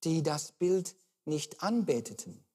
die 0.05 0.23
das 0.23 0.53
Bild 0.53 0.95
nicht 1.25 1.61
anbeteten. 1.61 2.45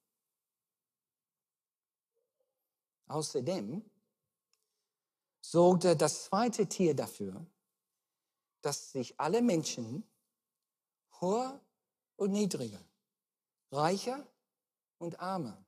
Außerdem 3.09 3.87
sorgte 5.39 5.95
das 5.95 6.23
zweite 6.23 6.65
Tier 6.67 6.95
dafür, 6.95 7.45
dass 8.63 8.91
sich 8.91 9.19
alle 9.19 9.43
Menschen, 9.43 10.03
hoher 11.21 11.61
und 12.23 12.31
niedriger, 12.31 12.79
reicher 13.71 14.25
und 14.97 15.19
armer, 15.19 15.63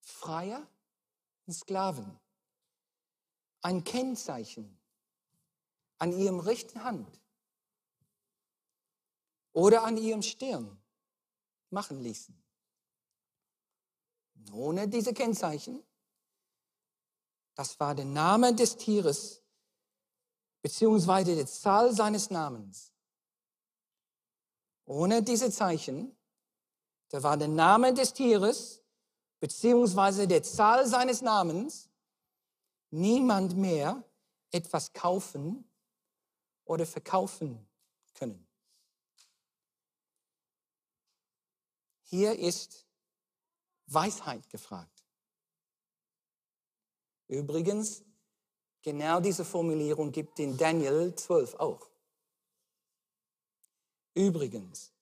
freier 0.00 0.66
und 1.46 1.54
Sklaven, 1.54 2.18
ein 3.62 3.82
Kennzeichen 3.82 4.78
an 5.98 6.12
ihrem 6.12 6.40
rechten 6.40 6.84
Hand 6.84 7.20
oder 9.52 9.84
an 9.84 9.96
ihrem 9.96 10.22
Stirn 10.22 10.78
machen 11.70 12.00
ließen. 12.00 12.36
Ohne 14.52 14.88
diese 14.88 15.14
Kennzeichen, 15.14 15.82
das 17.54 17.78
war 17.80 17.94
der 17.94 18.04
Name 18.04 18.54
des 18.54 18.76
Tieres, 18.76 19.42
beziehungsweise 20.60 21.34
die 21.36 21.46
Zahl 21.46 21.94
seines 21.94 22.28
Namens. 22.30 22.91
Ohne 24.84 25.22
diese 25.22 25.50
Zeichen, 25.50 26.16
da 27.08 27.22
war 27.22 27.36
der 27.36 27.48
Name 27.48 27.94
des 27.94 28.12
Tieres, 28.12 28.82
beziehungsweise 29.40 30.26
der 30.26 30.42
Zahl 30.42 30.86
seines 30.86 31.20
Namens, 31.22 31.88
niemand 32.90 33.56
mehr 33.56 34.02
etwas 34.50 34.92
kaufen 34.92 35.64
oder 36.64 36.86
verkaufen 36.86 37.66
können. 38.14 38.46
Hier 42.02 42.38
ist 42.38 42.86
Weisheit 43.86 44.48
gefragt. 44.50 45.04
Übrigens, 47.28 48.04
genau 48.82 49.20
diese 49.20 49.44
Formulierung 49.44 50.12
gibt 50.12 50.38
in 50.38 50.56
Daniel 50.56 51.14
12 51.14 51.54
auch. 51.54 51.91
Übrigens, 54.14 54.92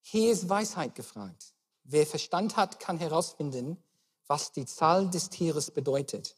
hier 0.00 0.32
ist 0.32 0.48
Weisheit 0.48 0.94
gefragt. 0.94 1.54
Wer 1.84 2.06
Verstand 2.06 2.56
hat, 2.56 2.80
kann 2.80 2.98
herausfinden, 2.98 3.82
was 4.26 4.52
die 4.52 4.66
Zahl 4.66 5.08
des 5.10 5.30
Tieres 5.30 5.70
bedeutet. 5.70 6.36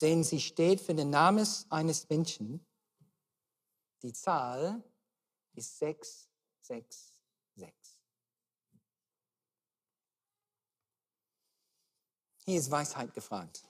Denn 0.00 0.24
sie 0.24 0.40
steht 0.40 0.80
für 0.80 0.94
den 0.94 1.10
Namen 1.10 1.46
eines 1.70 2.08
Menschen. 2.08 2.66
Die 4.02 4.12
Zahl 4.12 4.82
ist 5.54 5.78
666. 5.78 7.16
Hier 12.44 12.58
ist 12.58 12.70
Weisheit 12.70 13.14
gefragt. 13.14 13.64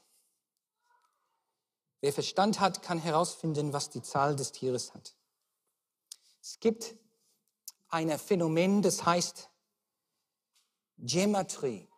Wer 2.00 2.12
Verstand 2.12 2.60
hat, 2.60 2.82
kann 2.82 2.98
herausfinden, 2.98 3.72
was 3.72 3.88
die 3.88 4.02
Zahl 4.02 4.36
des 4.36 4.52
Tieres 4.52 4.92
hat. 4.92 5.16
Es 6.48 6.60
gibt 6.60 6.94
ein 7.88 8.16
Phänomen, 8.20 8.80
das 8.80 9.04
heißt 9.04 9.50
Gematrie. 10.96 11.88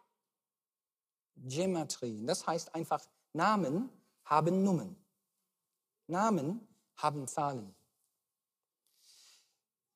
Gematrie. 1.37 2.25
Das 2.25 2.47
heißt 2.47 2.75
einfach, 2.75 3.07
Namen 3.35 3.91
haben 4.25 4.63
Nummern. 4.65 4.97
Namen 6.07 6.67
haben 6.97 7.29
Zahlen. 7.29 7.75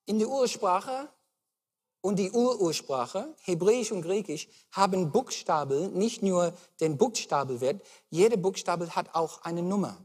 In 0.05 0.19
der 0.19 0.29
Ursprache 0.29 1.11
und 2.03 2.19
die 2.19 2.31
Urursprache, 2.31 3.35
Hebräisch 3.45 3.91
und 3.91 4.03
Griechisch, 4.03 4.51
haben 4.71 5.11
Buchstaben, 5.11 5.95
nicht 5.95 6.23
nur 6.23 6.55
den 6.79 6.99
Buchstabelwert, 6.99 7.83
jede 8.11 8.37
Buchstabe 8.37 8.95
hat 8.95 9.15
auch 9.15 9.41
eine 9.45 9.63
Nummer. 9.63 10.05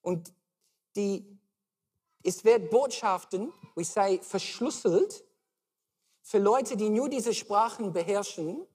Und 0.00 0.32
die, 0.96 1.37
es 2.22 2.44
wird 2.44 2.70
Botschaften, 2.70 3.52
we 3.74 3.84
say, 3.84 4.20
verschlüsselt 4.22 5.24
für 6.22 6.38
Leute, 6.38 6.76
die 6.76 6.90
nur 6.90 7.08
diese 7.08 7.32
Sprachen 7.32 7.92
beherrschen, 7.92 8.66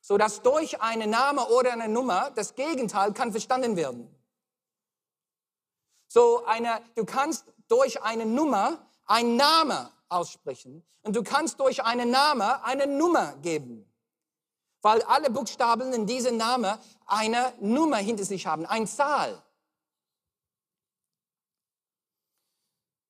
so 0.00 0.18
dass 0.18 0.42
durch 0.42 0.80
einen 0.80 1.10
Name 1.10 1.46
oder 1.48 1.72
eine 1.72 1.88
Nummer 1.88 2.30
das 2.32 2.54
Gegenteil 2.54 3.12
kann 3.12 3.32
verstanden 3.32 3.76
werden. 3.76 4.08
So 6.08 6.44
eine, 6.44 6.82
du 6.94 7.04
kannst 7.04 7.52
durch 7.68 8.02
eine 8.02 8.26
Nummer 8.26 8.86
ein 9.06 9.36
Name 9.36 9.90
aussprechen. 10.08 10.84
Und 11.02 11.16
du 11.16 11.22
kannst 11.22 11.60
durch 11.60 11.82
einen 11.84 12.10
Namen 12.10 12.42
eine 12.42 12.86
Nummer 12.86 13.34
geben. 13.42 13.90
Weil 14.80 15.02
alle 15.02 15.30
Buchstaben 15.30 15.92
in 15.92 16.06
diesem 16.06 16.36
Namen 16.36 16.78
eine 17.06 17.52
Nummer 17.60 17.98
hinter 17.98 18.24
sich 18.24 18.46
haben, 18.46 18.64
eine 18.66 18.86
Zahl. 18.86 19.42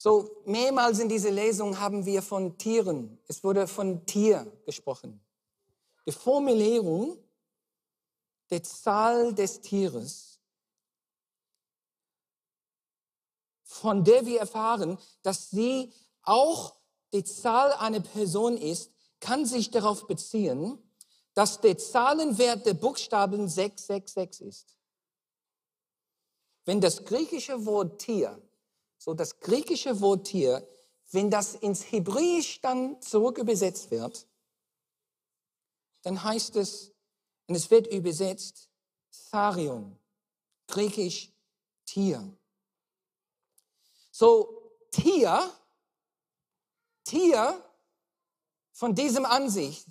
So, 0.05 0.42
mehrmals 0.44 0.98
in 0.98 1.09
dieser 1.09 1.30
Lesung 1.30 1.80
haben 1.80 2.05
wir 2.05 2.20
von 2.20 2.59
Tieren, 2.59 3.18
es 3.26 3.42
wurde 3.42 3.66
von 3.66 4.05
Tier 4.05 4.44
gesprochen. 4.66 5.18
Die 6.05 6.12
Formulierung 6.12 7.16
der 8.50 8.62
Zahl 8.62 9.34
des 9.34 9.62
Tieres, 9.62 10.38
von 13.62 14.05
der 14.05 14.26
wir 14.26 14.40
erfahren, 14.40 14.98
dass 15.22 15.48
sie 15.48 15.90
auch 16.20 16.76
die 17.14 17.24
Zahl 17.24 17.72
einer 17.72 18.00
Person 18.00 18.59
ist, 18.59 18.92
kann 19.20 19.46
sich 19.46 19.70
darauf 19.70 20.07
beziehen, 20.07 20.76
dass 21.32 21.62
der 21.62 21.78
Zahlenwert 21.78 22.66
der 22.66 22.74
Buchstaben 22.74 23.48
666 23.48 24.46
ist. 24.46 24.76
Wenn 26.66 26.82
das 26.82 27.07
griechische 27.07 27.64
Wort 27.64 28.02
Tier, 28.02 28.38
so 29.05 29.12
das 29.12 29.38
griechische 29.38 30.00
Wort 30.00 30.28
Tier, 30.28 30.66
wenn 31.12 31.30
das 31.30 31.55
ins 31.57 31.82
Hebräisch 31.92 32.62
dann 32.62 33.00
zurück 33.02 33.36
übersetzt 33.36 33.90
wird, 33.90 34.26
dann 36.02 36.22
heißt 36.24 36.57
es, 36.57 36.90
und 37.46 37.55
es 37.55 37.70
wird 37.70 37.86
übersetzt, 37.88 38.70
Tharion, 39.30 39.98
griechisch 40.66 41.30
Tier. 41.84 42.26
So, 44.11 44.72
Tier 44.90 45.52
Tier 47.05 47.62
von 48.72 48.94
diesem 48.94 49.26
Ansicht 49.26 49.86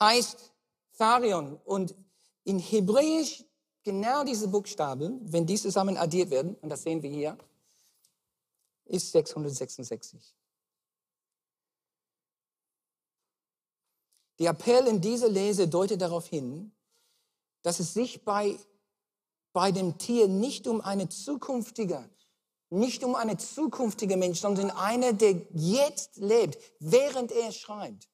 heißt 0.00 0.52
Tharion. 0.96 1.56
Und 1.64 1.94
in 2.42 2.58
Hebräisch 2.58 3.44
genau 3.84 4.24
diese 4.24 4.48
Buchstaben, 4.48 5.20
wenn 5.32 5.46
die 5.46 5.56
zusammen 5.56 5.96
addiert 5.96 6.30
werden, 6.30 6.56
und 6.56 6.68
das 6.68 6.82
sehen 6.82 7.00
wir 7.02 7.10
hier, 7.10 7.38
ist 8.88 9.12
666. 9.12 10.34
Der 14.38 14.50
Appell 14.50 14.86
in 14.86 15.00
dieser 15.00 15.28
Lese 15.28 15.68
deutet 15.68 16.00
darauf 16.00 16.26
hin, 16.26 16.72
dass 17.62 17.80
es 17.80 17.94
sich 17.94 18.24
bei, 18.24 18.58
bei 19.52 19.72
dem 19.72 19.98
Tier 19.98 20.28
nicht 20.28 20.66
um 20.66 20.80
eine 20.80 21.08
zukünftige 21.08 22.08
nicht 22.70 23.02
um 23.02 23.14
eine 23.14 23.36
zukünftige 23.36 24.16
Mensch, 24.16 24.40
sondern 24.40 24.70
einer, 24.70 25.12
der 25.12 25.40
jetzt 25.52 26.16
lebt, 26.16 26.58
während 26.78 27.32
er 27.32 27.52
schreibt. 27.52 28.08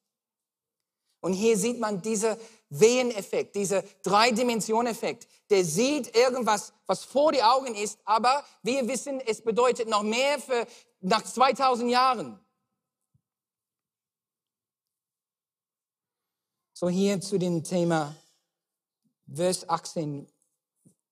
Und 1.24 1.32
hier 1.32 1.56
sieht 1.56 1.80
man 1.80 2.02
dieser 2.02 2.36
Weheneffekt, 2.68 3.56
dieser 3.56 3.82
Drei-Dimensionen-Effekt. 4.02 5.26
Der 5.50 5.64
sieht 5.64 6.14
irgendwas, 6.16 6.72
was 6.86 7.04
vor 7.04 7.32
die 7.32 7.42
Augen 7.42 7.74
ist, 7.74 7.98
aber 8.04 8.44
wir 8.62 8.86
wissen, 8.88 9.20
es 9.20 9.40
bedeutet 9.40 9.88
noch 9.88 10.02
mehr 10.02 10.38
für 10.38 10.66
nach 11.00 11.22
2000 11.22 11.90
Jahren. 11.90 12.38
So 16.72 16.88
hier 16.88 17.20
zu 17.20 17.38
dem 17.38 17.64
Thema 17.64 18.14
Vers 19.26 19.68
18, 19.68 20.26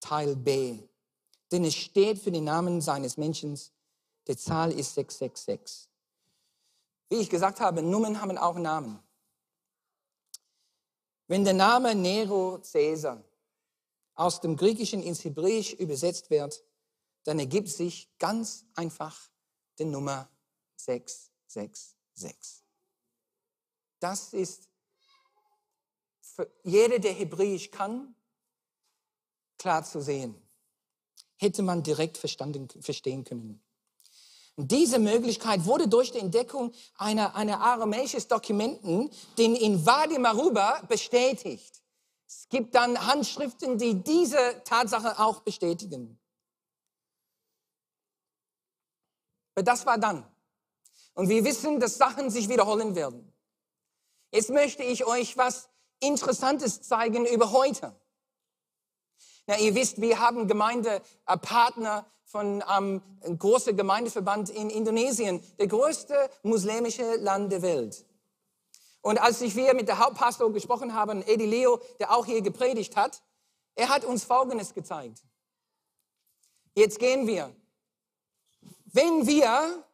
Teil 0.01 0.37
B 0.37 0.79
denn 1.53 1.65
es 1.65 1.75
steht 1.75 2.19
für 2.19 2.33
den 2.33 2.45
Namen 2.45 2.81
seines 2.81 3.19
Menschen, 3.19 3.61
die 4.27 4.37
Zahl 4.37 4.73
ist 4.73 4.95
666. 4.95 5.89
Wie 7.11 7.17
ich 7.17 7.29
gesagt 7.29 7.61
habe, 7.61 7.83
Nummern 7.83 8.21
haben 8.21 8.39
auch 8.39 8.59
Namen. 8.59 8.99
Wenn 11.29 11.45
der 11.45 11.55
Name 11.55 11.95
Nero 11.95 12.61
Caesar 12.61 13.23
aus 14.14 14.41
dem 14.41 14.57
Griechischen 14.57 15.03
ins 15.03 15.25
Hebräisch 15.25 15.73
übersetzt 15.73 16.31
wird, 16.31 16.62
dann 17.25 17.39
ergibt 17.39 17.68
sich 17.68 18.11
ganz 18.18 18.66
einfach 18.75 19.31
die 19.79 19.85
Nummer 19.85 20.29
666. 20.77 22.64
Das 24.01 24.33
ist 24.35 24.68
für 26.20 26.51
jeder, 26.64 26.99
der 26.99 27.12
Hebräisch 27.12 27.70
kann, 27.70 28.14
klar 29.59 29.85
zu 29.85 30.01
sehen. 30.01 30.35
Hätte 31.37 31.62
man 31.62 31.83
direkt 31.83 32.18
verstehen 32.18 33.25
können. 33.25 33.62
Diese 34.57 34.99
Möglichkeit 34.99 35.65
wurde 35.65 35.89
durch 35.89 36.13
die 36.13 36.19
Entdeckung 36.19 36.73
einer, 36.97 37.35
einer 37.35 37.61
aramäischen 37.61 38.27
Dokumenten, 38.29 39.11
den 39.39 39.55
in 39.55 39.85
Wadi 39.87 40.19
Maruba 40.19 40.83
bestätigt. 40.89 41.83
Es 42.27 42.49
gibt 42.49 42.75
dann 42.75 43.07
Handschriften, 43.07 43.79
die 43.79 44.03
diese 44.03 44.63
Tatsache 44.65 45.19
auch 45.19 45.41
bestätigen. 45.41 46.19
Aber 49.55 49.63
das 49.63 49.87
war 49.87 49.99
dann. 49.99 50.27
Und 51.15 51.29
wir 51.29 51.45
wissen, 51.45 51.79
dass 51.81 51.97
Sachen 51.97 52.31
sich 52.31 52.49
wiederholen 52.49 52.95
werden. 52.95 53.33
Jetzt 54.33 54.51
möchte 54.51 54.83
ich 54.83 55.05
euch 55.05 55.37
was 55.37 55.69
Interessantes 56.01 56.83
zeigen 56.83 57.27
über 57.27 57.53
heute. 57.53 57.95
Na, 59.47 59.59
ihr 59.59 59.74
wisst, 59.74 60.01
wir 60.01 60.20
haben 60.20 60.47
Gemeindepartner 60.47 62.07
von 62.24 62.62
einem 62.62 63.03
ähm, 63.22 63.38
großen 63.38 63.76
Gemeindeverband 63.76 64.51
in 64.51 64.70
Indonesien, 64.70 65.43
der 65.59 65.66
größte 65.66 66.30
muslimische 66.43 67.16
Land 67.16 67.53
der 67.53 67.62
Welt. 67.62 68.07
Und 69.03 69.20
als 69.20 69.40
ich 69.40 69.57
wir 69.57 69.74
mit 69.74 69.88
der 69.88 69.99
Hauptpastor 69.99 70.53
gesprochen 70.53 70.95
haben, 70.95 71.22
Eddie 71.22 71.47
Leo, 71.47 71.80
der 71.99 72.12
auch 72.12 72.24
hier 72.24 72.40
gepredigt 72.40 72.97
hat, 72.97 73.22
er 73.74 73.88
hat 73.88 74.05
uns 74.05 74.24
Folgendes 74.24 74.72
gezeigt. 74.72 75.22
Jetzt 76.74 76.99
gehen 76.99 77.26
wir. 77.26 77.55
Wenn 78.86 79.26
wir, 79.26 79.84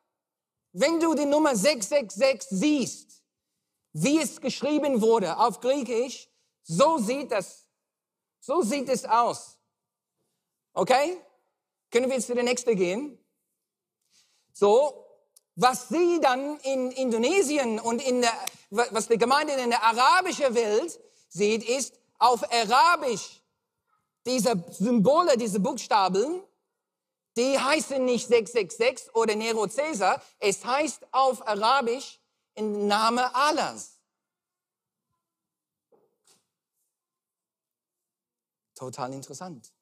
wenn 0.72 1.01
du 1.01 1.14
die 1.14 1.24
Nummer 1.24 1.57
666 1.57 2.49
siehst, 2.51 3.22
wie 3.92 4.20
es 4.20 4.40
geschrieben 4.40 5.01
wurde 5.01 5.38
auf 5.38 5.61
Griechisch, 5.61 6.28
so 6.62 6.99
sieht 6.99 7.32
das, 7.32 7.68
so 8.49 8.62
sieht 8.62 8.88
es 8.88 9.05
aus. 9.05 9.59
Okay? 10.72 11.18
Können 11.90 12.09
wir 12.09 12.16
jetzt 12.16 12.28
zu 12.28 12.34
der 12.34 12.44
nächsten 12.44 12.74
gehen? 12.76 13.18
So, 14.55 15.05
was 15.55 15.90
sie 15.90 16.18
dann 16.22 16.57
in 16.61 16.90
Indonesien 16.92 17.78
und 17.78 18.01
in 18.01 18.22
der, 18.22 18.32
was 18.70 19.09
die 19.09 19.18
Gemeinde 19.18 19.53
in 19.53 19.68
der 19.68 19.82
arabischen 19.82 20.55
Welt 20.55 20.99
sieht, 21.28 21.68
ist 21.68 22.01
auf 22.18 22.42
Arabisch 22.51 23.42
diese 24.24 24.64
Symbole, 24.70 25.36
diese 25.36 25.61
Buchstaben, 25.61 26.42
die 27.36 27.59
heißen 27.59 28.03
nicht 28.03 28.28
666 28.28 29.14
oder 29.14 29.36
Nero 29.36 29.66
Caesar, 29.66 30.22
es 30.38 30.64
heißt 30.64 31.07
auf 31.12 31.46
Arabisch 31.46 32.18
im 32.55 32.86
Name 32.86 33.34
Allahs. 33.34 33.97
Total 38.79 39.12
interessant. 39.12 39.72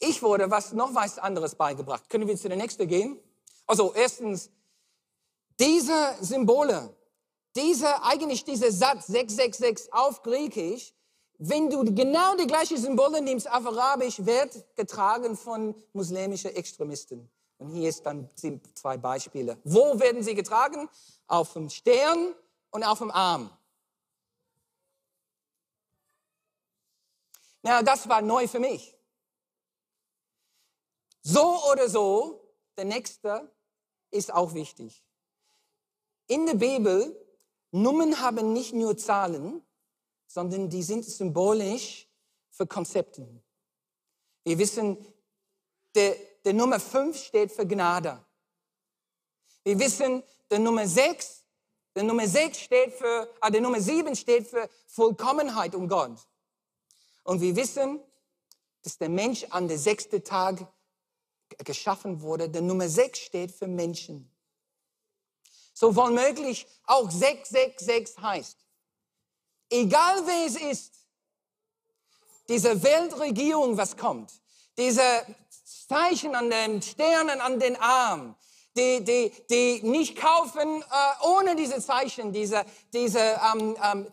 Ich 0.00 0.20
wurde 0.20 0.50
was 0.50 0.72
noch 0.72 0.92
was 0.94 1.18
anderes 1.18 1.54
beigebracht. 1.54 2.10
Können 2.10 2.26
wir 2.26 2.36
zu 2.36 2.48
der 2.48 2.58
nächsten 2.58 2.88
gehen? 2.88 3.20
Also 3.68 3.94
erstens, 3.94 4.50
diese 5.60 6.16
Symbole, 6.20 6.92
diese, 7.54 8.02
eigentlich 8.02 8.44
dieser 8.44 8.72
Satz 8.72 9.06
666 9.06 9.92
auf 9.92 10.22
Griechisch, 10.22 10.92
wenn 11.38 11.70
du 11.70 11.84
genau 11.94 12.34
die 12.34 12.48
gleichen 12.48 12.78
Symbole 12.78 13.22
nimmst 13.22 13.48
auf 13.48 13.64
Arabisch, 13.64 14.24
wird 14.26 14.64
getragen 14.74 15.36
von 15.36 15.74
muslimischen 15.92 16.54
Extremisten. 16.56 17.30
Und 17.58 17.68
hier 17.68 17.88
ist 17.88 18.04
dann 18.04 18.28
zwei 18.74 18.96
Beispiele. 18.96 19.56
Wo 19.62 20.00
werden 20.00 20.24
sie 20.24 20.34
getragen? 20.34 20.88
Auf 21.28 21.52
dem 21.52 21.70
Stern 21.70 22.34
und 22.70 22.82
auf 22.82 22.98
dem 22.98 23.12
Arm. 23.12 23.50
Na, 27.66 27.82
das 27.82 28.08
war 28.08 28.22
neu 28.22 28.46
für 28.46 28.60
mich. 28.60 28.96
So 31.20 31.64
oder 31.72 31.88
so, 31.88 32.54
der 32.76 32.84
nächste 32.84 33.52
ist 34.12 34.32
auch 34.32 34.54
wichtig. 34.54 35.04
In 36.28 36.46
der 36.46 36.54
Bibel, 36.54 36.96
Nummern 37.72 38.20
haben 38.20 38.52
nicht 38.52 38.72
nur 38.72 38.96
Zahlen, 38.96 39.66
sondern 40.28 40.70
die 40.70 40.84
sind 40.84 41.06
symbolisch 41.06 42.08
für 42.50 42.68
Konzepte. 42.68 43.26
Wir 44.44 44.58
wissen, 44.58 45.04
der, 45.96 46.14
der 46.44 46.54
Nummer 46.54 46.78
5 46.78 47.20
steht 47.20 47.50
für 47.50 47.66
Gnade. 47.66 48.24
Wir 49.64 49.76
wissen, 49.80 50.22
der 50.52 50.60
Nummer 50.60 50.86
6, 50.86 51.44
der 51.96 52.04
Nummer 52.04 52.28
6 52.28 52.60
steht 52.60 52.92
für, 52.92 53.28
ah, 53.40 53.50
der 53.50 53.60
Nummer 53.60 53.80
7 53.80 54.14
steht 54.14 54.46
für 54.46 54.70
Vollkommenheit 54.86 55.74
um 55.74 55.88
Gott. 55.88 56.28
Und 57.26 57.40
wir 57.40 57.56
wissen, 57.56 58.00
dass 58.82 58.98
der 58.98 59.08
Mensch 59.08 59.44
an 59.50 59.66
der 59.66 59.78
sechsten 59.78 60.22
Tag 60.22 60.64
geschaffen 61.64 62.20
wurde. 62.22 62.48
Der 62.48 62.62
Nummer 62.62 62.88
6 62.88 63.18
steht 63.18 63.50
für 63.50 63.66
Menschen. 63.66 64.30
So 65.74 65.94
womöglich 65.94 66.66
auch 66.84 67.10
666 67.10 68.16
heißt, 68.22 68.56
egal 69.70 70.24
wer 70.24 70.46
es 70.46 70.56
ist, 70.56 70.94
diese 72.48 72.80
Weltregierung, 72.80 73.76
was 73.76 73.96
kommt, 73.96 74.32
diese 74.78 75.02
Zeichen 75.88 76.36
an 76.36 76.48
den 76.48 76.80
Sternen, 76.80 77.40
an 77.40 77.58
den 77.58 77.74
Arm, 77.76 78.36
die, 78.76 79.02
die, 79.02 79.32
die 79.50 79.82
nicht 79.82 80.16
kaufen 80.16 80.82
äh, 80.82 81.26
ohne 81.26 81.56
diese 81.56 81.82
Zeichen, 81.82 82.32
diese, 82.32 82.64
diese 82.92 83.18
ähm, 83.52 83.76
ähm, 83.82 84.06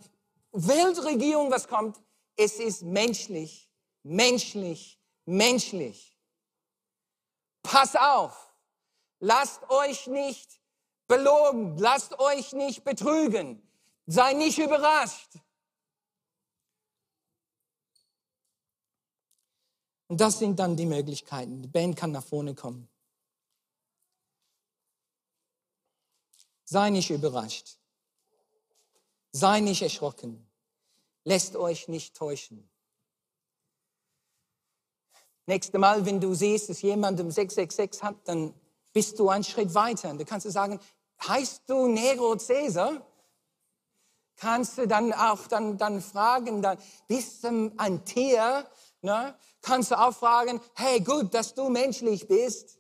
Weltregierung, 0.51 1.51
was 1.51 1.67
kommt, 1.67 2.02
es 2.35 2.59
ist 2.59 2.83
menschlich, 2.83 3.69
menschlich, 4.03 4.99
menschlich. 5.25 6.17
Pass 7.61 7.95
auf, 7.95 8.53
lasst 9.19 9.69
euch 9.69 10.07
nicht 10.07 10.59
belogen, 11.07 11.77
lasst 11.77 12.19
euch 12.19 12.53
nicht 12.53 12.83
betrügen, 12.83 13.61
sei 14.05 14.33
nicht 14.33 14.57
überrascht. 14.57 15.33
Und 20.07 20.21
das 20.21 20.37
sind 20.37 20.59
dann 20.59 20.75
die 20.75 20.85
Möglichkeiten. 20.85 21.63
Die 21.63 21.67
Band 21.67 21.95
kann 21.95 22.11
nach 22.11 22.23
vorne 22.23 22.53
kommen. 22.53 22.87
Sei 26.65 26.91
nicht 26.91 27.09
überrascht. 27.09 27.79
Sei 29.31 29.59
nicht 29.59 29.81
erschrocken. 29.81 30.47
Lässt 31.23 31.55
euch 31.55 31.87
nicht 31.87 32.15
täuschen. 32.15 32.69
Nächste 35.45 35.77
Mal, 35.77 36.05
wenn 36.05 36.21
du 36.21 36.33
siehst, 36.33 36.69
dass 36.69 36.81
jemand 36.81 37.19
um 37.19 37.29
666 37.29 38.01
hat, 38.01 38.15
dann 38.25 38.53
bist 38.93 39.19
du 39.19 39.29
einen 39.29 39.43
Schritt 39.43 39.73
weiter. 39.73 40.13
Du 40.13 40.23
kannst 40.23 40.49
sagen, 40.49 40.79
heißt 41.27 41.63
du 41.67 41.87
Nero 41.87 42.37
Caesar? 42.37 43.05
Kannst 44.37 44.77
du 44.77 44.87
dann 44.87 45.13
auch 45.13 45.47
dann, 45.47 45.77
dann 45.77 46.01
fragen, 46.01 46.61
dann 46.61 46.77
bist 47.07 47.43
du 47.43 47.71
ein 47.77 48.05
Tier? 48.05 48.67
Ne? 49.01 49.37
Kannst 49.61 49.91
du 49.91 49.99
auch 49.99 50.13
fragen, 50.13 50.61
hey, 50.75 51.01
gut, 51.01 51.33
dass 51.33 51.53
du 51.53 51.69
menschlich 51.69 52.27
bist. 52.27 52.79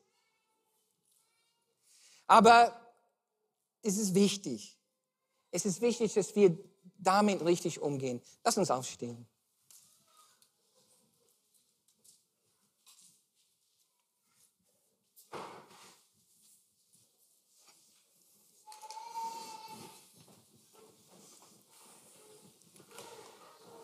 Aber 2.27 2.73
es 3.81 3.97
ist 3.97 4.15
wichtig. 4.15 4.79
Es 5.51 5.65
ist 5.65 5.81
wichtig, 5.81 6.13
dass 6.13 6.35
wir 6.35 6.57
damit 7.03 7.43
richtig 7.45 7.81
umgehen. 7.81 8.21
Lass 8.43 8.57
uns 8.57 8.71
aufstehen. 8.71 9.27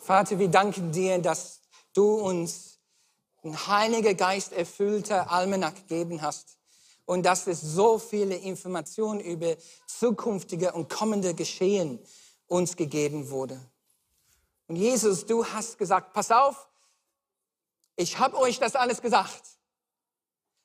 Vater, 0.10 0.40
wir 0.40 0.48
danken 0.48 0.92
dir, 0.92 1.20
dass 1.20 1.60
du 1.94 2.16
uns 2.16 2.80
ein 3.44 3.68
heiliger 3.68 4.16
Geist 4.16 4.54
erfüllter 4.54 5.32
Almanach 5.32 5.76
gegeben 5.76 6.24
hast 6.24 6.58
und 7.06 7.28
dass 7.28 7.46
es 7.46 7.62
so 7.62 8.00
viele 8.00 8.36
Informationen 8.36 9.20
über 9.20 9.56
zukünftige 9.86 10.72
und 10.72 10.90
kommende 10.90 11.36
Geschehen 11.36 12.00
uns 12.50 12.76
gegeben 12.76 13.30
wurde. 13.30 13.58
Und 14.68 14.76
Jesus, 14.76 15.26
du 15.26 15.46
hast 15.46 15.78
gesagt, 15.78 16.12
pass 16.12 16.30
auf, 16.30 16.68
ich 17.96 18.20
habe 18.20 18.38
euch 18.38 18.60
das 18.60 18.76
alles 18.76 19.02
gesagt. 19.02 19.44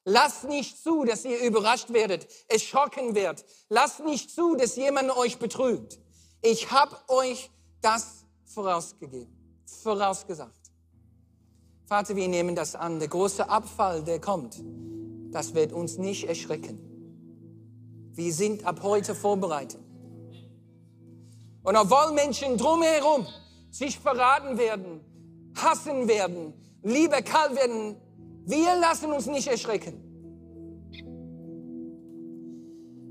Lasst 0.05 0.45
nicht 0.45 0.83
zu, 0.83 1.05
dass 1.05 1.25
ihr 1.25 1.39
überrascht 1.39 1.93
werdet, 1.93 2.27
es 2.49 2.65
schocken 2.65 3.15
wird. 3.15 3.45
Lasst 3.69 4.01
nicht 4.01 4.31
zu, 4.31 4.57
dass 4.57 4.75
jemand 4.75 5.17
euch 5.17 5.39
betrügt. 5.39 6.01
Ich 6.43 6.73
habe 6.73 6.99
euch 7.07 7.51
das 7.81 8.25
vorausgegeben 8.45 9.45
vorausgesagt. 9.85 10.73
Vater, 11.87 12.17
wir 12.17 12.29
nehmen 12.29 12.55
das 12.55 12.75
an. 12.75 12.99
Der 12.99 13.09
große 13.09 13.49
Abfall, 13.49 14.03
der 14.03 14.21
kommt, 14.21 14.63
das 15.31 15.55
wird 15.55 15.73
uns 15.73 15.99
nicht 15.99 16.25
erschrecken. 16.25 16.79
Wir 18.13 18.33
sind 18.33 18.65
ab 18.65 18.83
heute 18.83 19.15
vorbereitet. 19.15 19.81
Und 21.65 21.77
obwohl 21.77 22.13
Menschen 22.13 22.57
drumherum 22.57 23.27
sich 23.71 23.99
verraten 23.99 24.59
werden, 24.59 25.01
hassen 25.57 26.07
werden, 26.07 26.53
lieber 26.83 27.23
kalt 27.23 27.57
werden, 27.57 27.97
wir 28.45 28.77
lassen 28.77 29.11
uns 29.11 29.27
nicht 29.27 29.49
erschrecken. 29.49 30.01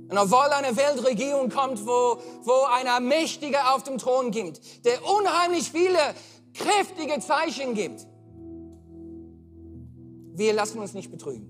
Und 0.09 0.17
obwohl 0.19 0.51
eine 0.51 0.77
Weltregierung 0.77 1.49
kommt, 1.49 1.83
wo, 1.87 2.21
wo 2.43 2.65
einer 2.71 2.99
Mächtige 2.99 3.57
auf 3.73 3.81
dem 3.81 3.97
Thron 3.97 4.29
gibt, 4.29 4.85
der 4.85 4.99
unheimlich 5.03 5.71
viele 5.71 5.97
kräftige 6.53 7.19
Zeichen 7.19 7.73
gibt, 7.73 8.05
wir 10.35 10.53
lassen 10.53 10.77
uns 10.77 10.93
nicht 10.93 11.09
betrügen. 11.09 11.49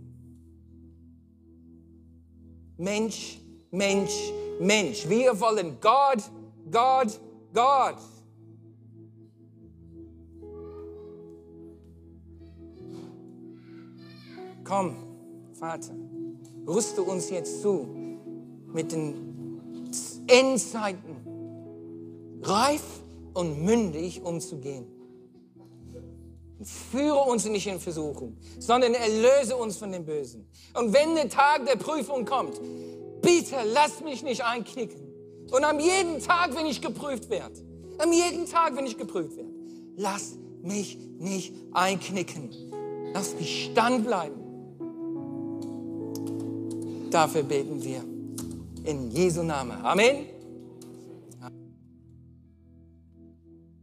Mensch, 2.77 3.39
Mensch, 3.71 4.13
Mensch. 4.61 5.09
Wir 5.09 5.37
wollen 5.41 5.77
Gott, 5.81 6.23
Gott, 6.73 7.19
Gott. 7.53 7.97
Komm, 14.63 14.95
Vater, 15.53 15.93
rüste 16.67 17.03
uns 17.03 17.29
jetzt 17.29 17.61
zu 17.61 17.87
mit 18.73 18.91
den 18.91 19.61
Endzeiten 20.25 21.13
reif 22.41 22.81
und 23.35 23.63
mündig 23.63 24.23
umzugehen. 24.23 24.87
Führe 26.63 27.19
uns 27.19 27.45
nicht 27.45 27.67
in 27.67 27.79
Versuchung, 27.79 28.37
sondern 28.57 28.95
erlöse 28.95 29.55
uns 29.55 29.77
von 29.77 29.91
dem 29.91 30.05
Bösen. 30.05 30.47
Und 30.73 30.91
wenn 30.91 31.13
der 31.13 31.29
Tag 31.29 31.67
der 31.67 31.75
Prüfung 31.75 32.25
kommt, 32.25 32.59
bitte 33.21 33.57
lass 33.73 34.01
mich 34.01 34.23
nicht 34.23 34.43
einknicken. 34.43 35.12
Und 35.53 35.63
am 35.65 35.79
jeden 35.79 36.19
Tag, 36.19 36.55
wenn 36.55 36.65
ich 36.65 36.81
geprüft 36.81 37.29
werde, 37.29 37.53
am 37.99 38.11
jeden 38.11 38.47
Tag, 38.47 38.75
wenn 38.75 38.87
ich 38.87 38.97
geprüft 38.97 39.37
werde, 39.37 39.51
lass 39.95 40.35
mich 40.63 40.97
nicht 41.19 41.53
einknicken. 41.71 42.49
Lass 43.13 43.35
mich 43.35 43.65
standbleiben. 43.65 44.41
Dafür 47.11 47.43
beten 47.43 47.83
wir 47.83 48.03
in 48.83 49.11
Jesu 49.11 49.43
Namen. 49.43 49.77
Amen. 49.83 50.25